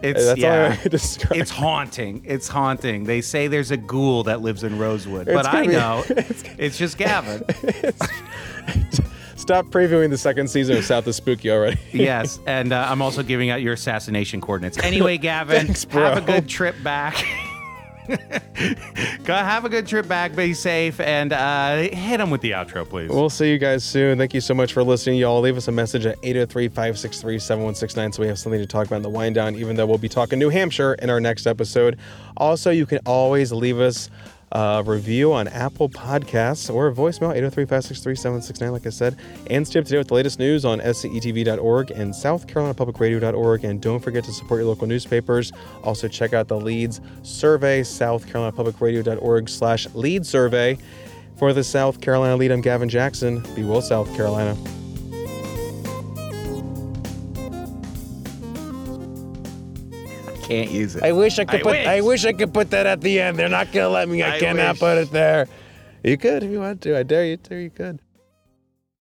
It's 0.00 0.24
That's 0.24 0.40
yeah. 0.40 0.76
It's 1.38 1.50
haunting. 1.50 2.22
It's 2.24 2.46
haunting. 2.46 3.02
They 3.04 3.20
say 3.20 3.48
there's 3.48 3.72
a 3.72 3.76
ghoul 3.76 4.22
that 4.24 4.40
lives 4.42 4.62
in 4.62 4.78
Rosewood, 4.78 5.26
It's 5.26 5.34
but 5.34 5.46
I 5.46 5.62
be- 5.66 5.72
know 5.72 6.04
it's 6.08 6.78
just 6.78 6.98
Gavin. 6.98 7.42
Stop 9.48 9.68
previewing 9.68 10.10
the 10.10 10.18
second 10.18 10.48
season 10.48 10.76
of 10.76 10.84
South 10.84 11.06
of 11.06 11.14
Spooky 11.14 11.50
already. 11.50 11.80
yes, 11.94 12.38
and 12.46 12.70
uh, 12.70 12.86
I'm 12.86 13.00
also 13.00 13.22
giving 13.22 13.48
out 13.48 13.62
your 13.62 13.72
assassination 13.72 14.42
coordinates. 14.42 14.76
Anyway, 14.76 15.16
Gavin, 15.16 15.64
Thanks, 15.64 15.84
have 15.84 16.18
a 16.18 16.20
good 16.20 16.46
trip 16.46 16.74
back. 16.82 17.14
Have 19.26 19.64
a 19.64 19.68
good 19.68 19.86
trip 19.86 20.08
back. 20.08 20.34
Be 20.34 20.52
safe, 20.54 21.00
and 21.00 21.32
uh, 21.32 21.76
hit 21.76 22.18
them 22.18 22.30
with 22.30 22.40
the 22.42 22.50
outro, 22.50 22.88
please. 22.88 23.10
We'll 23.10 23.30
see 23.30 23.50
you 23.50 23.58
guys 23.58 23.84
soon. 23.84 24.18
Thank 24.18 24.34
you 24.34 24.40
so 24.40 24.54
much 24.54 24.72
for 24.72 24.82
listening. 24.82 25.18
Y'all 25.18 25.40
leave 25.40 25.56
us 25.56 25.68
a 25.68 25.72
message 25.72 26.04
at 26.06 26.16
803 26.22 26.68
563 26.68 27.38
7169 27.38 28.12
so 28.12 28.22
we 28.22 28.28
have 28.28 28.38
something 28.38 28.60
to 28.60 28.66
talk 28.66 28.86
about 28.86 28.96
in 28.96 29.02
the 29.02 29.10
wind 29.10 29.34
down, 29.34 29.54
even 29.56 29.76
though 29.76 29.86
we'll 29.86 29.98
be 29.98 30.08
talking 30.08 30.38
New 30.38 30.48
Hampshire 30.48 30.94
in 30.94 31.10
our 31.10 31.20
next 31.20 31.46
episode. 31.46 31.98
Also, 32.36 32.70
you 32.70 32.84
can 32.86 32.98
always 33.06 33.52
leave 33.52 33.78
us 33.78 34.10
a 34.52 34.82
review 34.84 35.32
on 35.32 35.48
Apple 35.48 35.88
Podcasts 35.88 36.72
or 36.72 36.88
a 36.88 36.92
voicemail 36.92 37.30
803 37.30 37.64
563 37.64 38.14
7169, 38.14 38.72
like 38.72 38.86
I 38.86 38.90
said. 38.90 39.16
And 39.48 39.66
stay 39.66 39.80
up 39.80 39.84
to 39.86 39.90
date 39.90 39.98
with 39.98 40.08
the 40.08 40.14
latest 40.14 40.38
news 40.38 40.64
on 40.64 40.80
scetv.org 40.80 41.90
and 41.90 42.12
southcarolinapublicradio.org. 42.12 43.64
And 43.64 43.80
don't 43.80 44.00
forget 44.00 44.24
to 44.24 44.32
support 44.32 44.60
your 44.60 44.68
local 44.68 44.86
newspapers. 44.86 45.52
Also, 45.82 46.08
check 46.08 46.32
out 46.32 46.48
the 46.48 46.58
Lede's 46.58 47.00
Survey, 47.22 47.82
southcarolinapublicradio.org 47.82 49.48
slash 49.48 49.86
lede 49.88 50.24
survey. 50.24 50.78
For 51.36 51.52
the 51.52 51.62
South 51.62 52.00
Carolina 52.00 52.36
Lede, 52.36 52.50
I'm 52.52 52.60
Gavin 52.60 52.88
Jackson. 52.88 53.44
Be 53.54 53.62
well, 53.62 53.80
South 53.80 54.12
Carolina. 54.16 54.56
Can't 60.48 60.70
use 60.70 60.96
it. 60.96 61.02
I 61.02 61.12
wish 61.12 61.38
I 61.38 61.44
could 61.44 61.60
I 61.60 61.62
put. 61.62 61.70
wish. 61.72 61.86
I 61.86 62.00
wish 62.00 62.24
I 62.24 62.32
could 62.32 62.54
put 62.54 62.70
that 62.70 62.86
at 62.86 63.02
the 63.02 63.20
end. 63.20 63.38
They're 63.38 63.50
not 63.50 63.70
gonna 63.70 63.90
let 63.90 64.08
me. 64.08 64.22
I, 64.22 64.36
I 64.36 64.38
cannot 64.40 64.74
wish. 64.74 64.80
put 64.80 64.96
it 64.98 65.10
there. 65.10 65.46
You 66.02 66.16
could 66.16 66.42
if 66.42 66.50
you 66.50 66.60
want 66.60 66.80
to. 66.82 66.96
I 66.98 67.02
dare 67.02 67.26
you 67.26 67.36
to. 67.36 67.54
You 67.54 67.70
could. 67.70 68.00